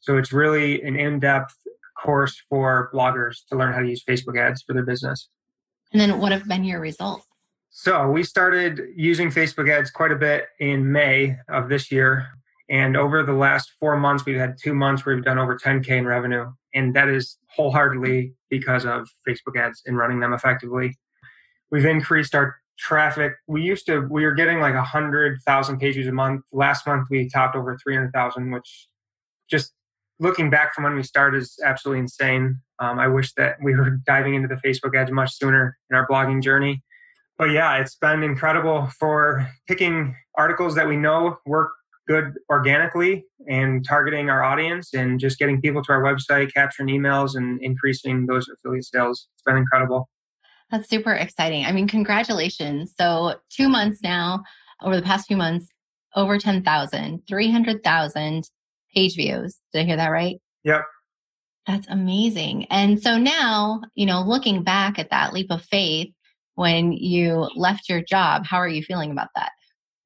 [0.01, 1.55] So it's really an in-depth
[2.05, 5.31] course for bloggers to learn how to use facebook ads for their business
[5.95, 7.25] and then what have been your results?
[7.71, 12.27] So we started using Facebook ads quite a bit in May of this year.
[12.69, 15.89] And over the last four months, we've had two months where we've done over 10K
[15.91, 16.51] in revenue.
[16.75, 20.99] And that is wholeheartedly because of Facebook ads and running them effectively.
[21.71, 23.35] We've increased our traffic.
[23.47, 26.43] We used to, we were getting like 100,000 page views a month.
[26.53, 28.89] Last month, we topped over 300,000, which
[29.49, 29.73] just
[30.21, 32.61] looking back from when we started is absolutely insane.
[32.79, 36.07] Um, I wish that we were diving into the Facebook ads much sooner in our
[36.07, 36.83] blogging journey.
[37.37, 41.73] But yeah, it's been incredible for picking articles that we know work
[42.07, 47.35] good organically and targeting our audience and just getting people to our website, capturing emails,
[47.35, 49.29] and increasing those affiliate sales.
[49.35, 50.09] It's been incredible.
[50.71, 51.65] That's super exciting.
[51.65, 52.95] I mean, congratulations.
[52.99, 54.43] So, two months now,
[54.83, 55.67] over the past few months,
[56.17, 58.51] over 10,000, 300,000
[58.95, 59.57] page views.
[59.73, 60.37] Did I hear that right?
[60.65, 60.85] Yep.
[61.67, 62.67] That's amazing.
[62.67, 66.09] And so now, you know, looking back at that leap of faith,
[66.55, 68.47] when you left your job.
[68.47, 69.53] How are you feeling about that?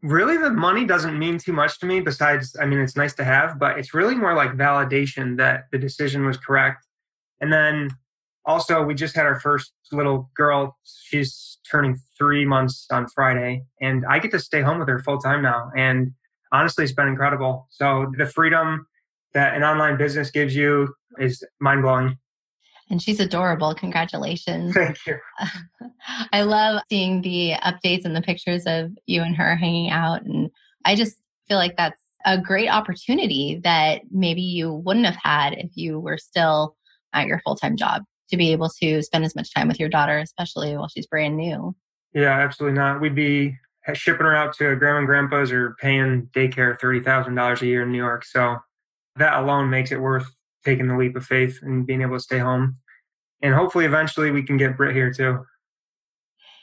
[0.02, 3.24] Really, the money doesn't mean too much to me, besides, I mean, it's nice to
[3.24, 6.86] have, but it's really more like validation that the decision was correct.
[7.40, 7.90] And then
[8.44, 10.78] also, we just had our first little girl.
[10.84, 15.18] She's turning three months on Friday, and I get to stay home with her full
[15.18, 15.70] time now.
[15.76, 16.12] And
[16.52, 17.66] honestly, it's been incredible.
[17.70, 18.86] So, the freedom
[19.34, 22.16] that an online business gives you is mind blowing.
[22.90, 23.74] And she's adorable.
[23.78, 24.74] Congratulations.
[24.74, 25.18] Thank you.
[26.32, 30.22] I love seeing the updates and the pictures of you and her hanging out.
[30.22, 30.50] And
[30.84, 31.16] I just
[31.48, 36.18] feel like that's a great opportunity that maybe you wouldn't have had if you were
[36.18, 36.76] still
[37.12, 39.88] at your full time job to be able to spend as much time with your
[39.88, 41.74] daughter, especially while she's brand new.
[42.14, 43.00] Yeah, absolutely not.
[43.00, 43.56] We'd be
[43.94, 47.98] shipping her out to grandma and grandpa's or paying daycare $30,000 a year in New
[47.98, 48.24] York.
[48.24, 48.56] So
[49.16, 50.30] that alone makes it worth
[50.64, 52.76] taking the leap of faith and being able to stay home.
[53.42, 55.44] And hopefully, eventually, we can get Britt here too.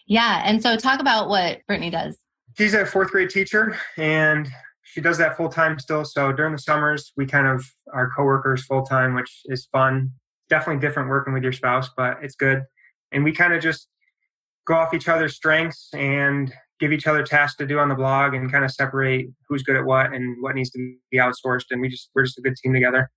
[0.08, 0.42] Yeah.
[0.46, 2.18] And so, talk about what Brittany does.
[2.58, 4.48] She's a fourth grade teacher and
[4.84, 6.06] she does that full time still.
[6.06, 10.12] So, during the summers, we kind of are coworkers full time, which is fun.
[10.50, 12.64] Definitely different working with your spouse, but it's good.
[13.12, 13.88] And we kind of just
[14.68, 18.34] go off each other's strengths and give each other tasks to do on the blog
[18.34, 21.66] and kind of separate who's good at what and what needs to be outsourced.
[21.72, 23.10] And we just, we're just a good team together.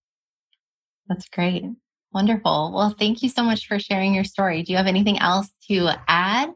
[1.09, 1.65] That's great.
[2.13, 2.73] Wonderful.
[2.75, 4.63] Well, thank you so much for sharing your story.
[4.63, 6.51] Do you have anything else to add?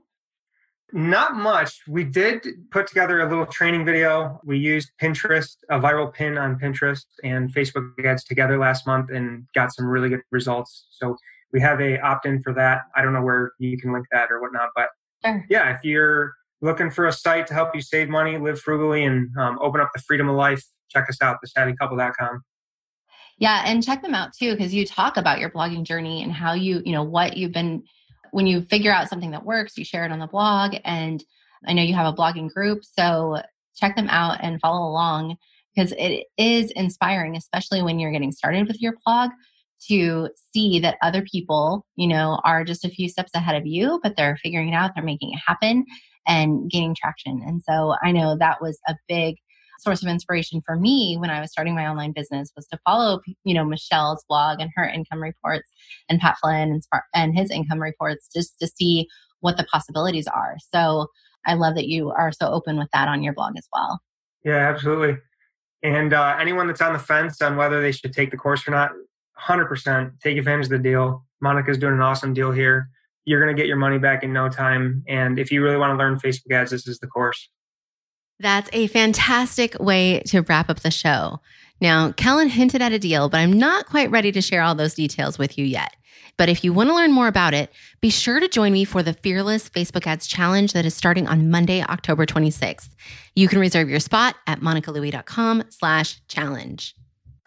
[0.94, 1.80] Not much.
[1.88, 4.40] We did put together a little training video.
[4.44, 9.46] We used Pinterest, a viral pin on Pinterest and Facebook ads together last month and
[9.54, 10.86] got some really good results.
[10.90, 11.16] So
[11.52, 12.82] we have a opt-in for that.
[12.94, 14.88] I don't know where you can link that or whatnot, but
[15.24, 15.46] sure.
[15.48, 19.36] yeah, if you're looking for a site to help you save money, live frugally, and
[19.36, 22.42] um, open up the freedom of life, check us out, thesavvycouple.com.
[23.38, 26.52] Yeah, and check them out too because you talk about your blogging journey and how
[26.54, 27.82] you, you know, what you've been
[28.30, 31.22] when you figure out something that works, you share it on the blog and
[31.66, 33.40] I know you have a blogging group, so
[33.76, 35.36] check them out and follow along
[35.74, 39.30] because it is inspiring especially when you're getting started with your blog
[39.88, 43.98] to see that other people, you know, are just a few steps ahead of you,
[44.02, 45.84] but they're figuring it out, they're making it happen
[46.26, 47.42] and gaining traction.
[47.44, 49.36] And so I know that was a big
[49.80, 53.20] source of inspiration for me when I was starting my online business was to follow,
[53.44, 55.68] you know, Michelle's blog and her income reports
[56.08, 56.82] and Pat Flynn and,
[57.14, 59.08] and his income reports just to see
[59.40, 60.56] what the possibilities are.
[60.72, 61.08] So
[61.46, 64.00] I love that you are so open with that on your blog as well.
[64.44, 65.18] Yeah, absolutely.
[65.82, 68.70] And uh, anyone that's on the fence on whether they should take the course or
[68.70, 68.92] not,
[69.40, 71.24] 100% take advantage of the deal.
[71.40, 72.88] Monica's doing an awesome deal here.
[73.24, 75.04] You're going to get your money back in no time.
[75.06, 77.48] And if you really want to learn Facebook ads, this is the course.
[78.40, 81.40] That's a fantastic way to wrap up the show.
[81.80, 84.94] Now, Kellen hinted at a deal, but I'm not quite ready to share all those
[84.94, 85.94] details with you yet.
[86.36, 87.70] But if you want to learn more about it,
[88.00, 91.50] be sure to join me for the Fearless Facebook Ads Challenge that is starting on
[91.50, 92.88] Monday, October 26th.
[93.34, 96.94] You can reserve your spot at monicalouie.com slash challenge.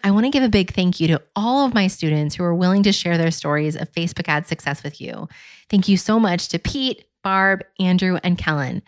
[0.04, 2.54] I want to give a big thank you to all of my students who are
[2.54, 5.28] willing to share their stories of Facebook ad success with you.
[5.70, 8.82] Thank you so much to Pete, Barb, Andrew, and Kellen.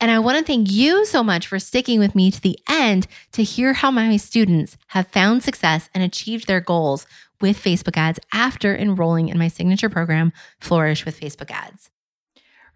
[0.00, 3.06] And I want to thank you so much for sticking with me to the end
[3.32, 7.06] to hear how my students have found success and achieved their goals
[7.40, 11.90] with Facebook ads after enrolling in my signature program, Flourish with Facebook Ads.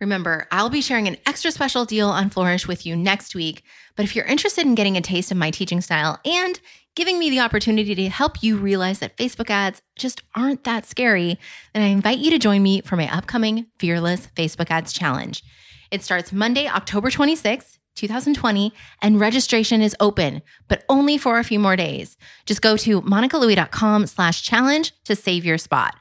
[0.00, 3.64] Remember, I'll be sharing an extra special deal on Flourish with you next week.
[3.96, 6.60] But if you're interested in getting a taste of my teaching style and
[6.98, 11.38] giving me the opportunity to help you realize that Facebook ads just aren't that scary,
[11.72, 15.44] then I invite you to join me for my upcoming Fearless Facebook Ads Challenge.
[15.92, 21.60] It starts Monday, October 26th, 2020, and registration is open, but only for a few
[21.60, 22.16] more days.
[22.46, 25.94] Just go to monicalouie.com slash challenge to save your spot.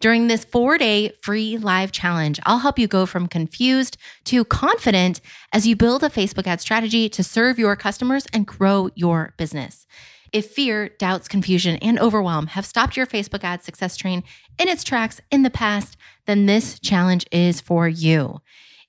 [0.00, 5.20] During this four day free live challenge, I'll help you go from confused to confident
[5.52, 9.86] as you build a Facebook ad strategy to serve your customers and grow your business.
[10.32, 14.22] If fear, doubts, confusion, and overwhelm have stopped your Facebook ad success train
[14.58, 18.40] in its tracks in the past, then this challenge is for you.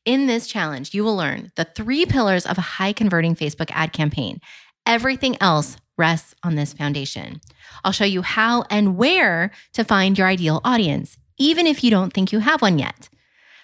[0.06, 3.92] In this challenge, you will learn the three pillars of a high converting Facebook ad
[3.92, 4.39] campaign.
[4.86, 7.42] Everything else rests on this foundation.
[7.84, 12.14] I'll show you how and where to find your ideal audience, even if you don't
[12.14, 13.10] think you have one yet.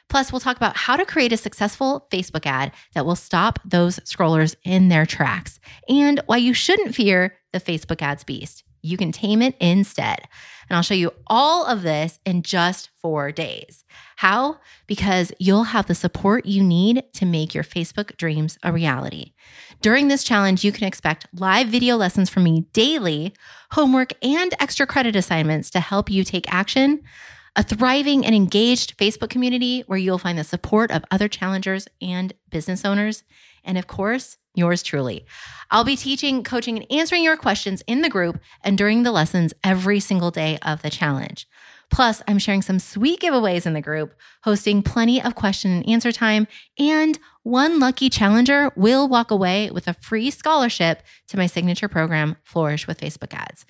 [0.09, 3.99] Plus, we'll talk about how to create a successful Facebook ad that will stop those
[3.99, 5.59] scrollers in their tracks
[5.89, 8.63] and why you shouldn't fear the Facebook ads beast.
[8.81, 10.27] You can tame it instead.
[10.69, 13.83] And I'll show you all of this in just four days.
[14.17, 14.59] How?
[14.85, 19.33] Because you'll have the support you need to make your Facebook dreams a reality.
[19.81, 23.33] During this challenge, you can expect live video lessons from me daily,
[23.71, 27.03] homework, and extra credit assignments to help you take action
[27.57, 32.31] a thriving and engaged Facebook community where you'll find the support of other challengers and
[32.51, 33.23] business owners,
[33.65, 35.25] and of course, yours truly.
[35.71, 39.55] I'll be teaching, coaching, and answering your questions in the group and during the lessons
[39.63, 41.47] every single day of the challenge.
[41.89, 46.11] Plus, I'm sharing some sweet giveaways in the group, hosting plenty of question and answer
[46.11, 46.47] time,
[46.77, 52.35] and one lucky challenger will walk away with a free scholarship to my signature program,
[52.43, 53.65] Flourish with Facebook Ads.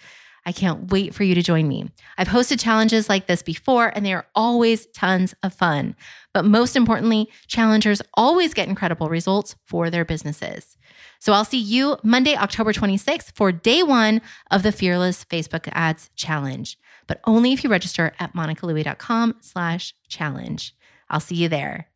[0.48, 1.91] I can't wait for you to join me.
[2.18, 5.93] I've hosted challenges like this before, and they are always tons of fun.
[6.34, 10.78] But most importantly, challengers always get incredible results for their businesses.
[11.20, 16.12] So I'll see you Monday, October 26th for day one of the Fearless Facebook Ads
[16.16, 20.74] Challenge, but only if you register at monicalouie.com slash challenge.
[21.10, 21.89] I'll see you there.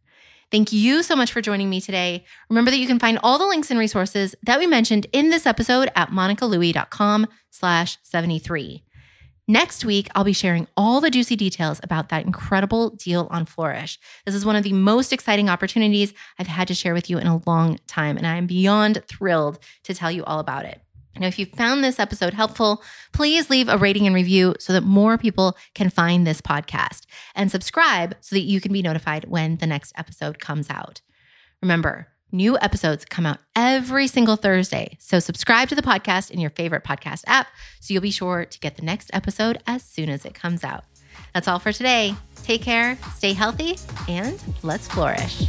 [0.52, 2.26] Thank you so much for joining me today.
[2.50, 5.46] Remember that you can find all the links and resources that we mentioned in this
[5.46, 8.84] episode at monicalouie.com slash 73.
[9.48, 13.98] Next week, I'll be sharing all the juicy details about that incredible deal on Flourish.
[14.26, 17.28] This is one of the most exciting opportunities I've had to share with you in
[17.28, 20.82] a long time, and I am beyond thrilled to tell you all about it.
[21.20, 22.82] Now, if you found this episode helpful,
[23.12, 27.06] please leave a rating and review so that more people can find this podcast
[27.36, 31.02] and subscribe so that you can be notified when the next episode comes out.
[31.62, 34.98] Remember, new episodes come out every single Thursday.
[35.00, 37.48] So subscribe to the podcast in your favorite podcast app
[37.80, 40.86] so you'll be sure to get the next episode as soon as it comes out.
[41.34, 42.16] That's all for today.
[42.44, 45.48] Take care, stay healthy, and let's flourish.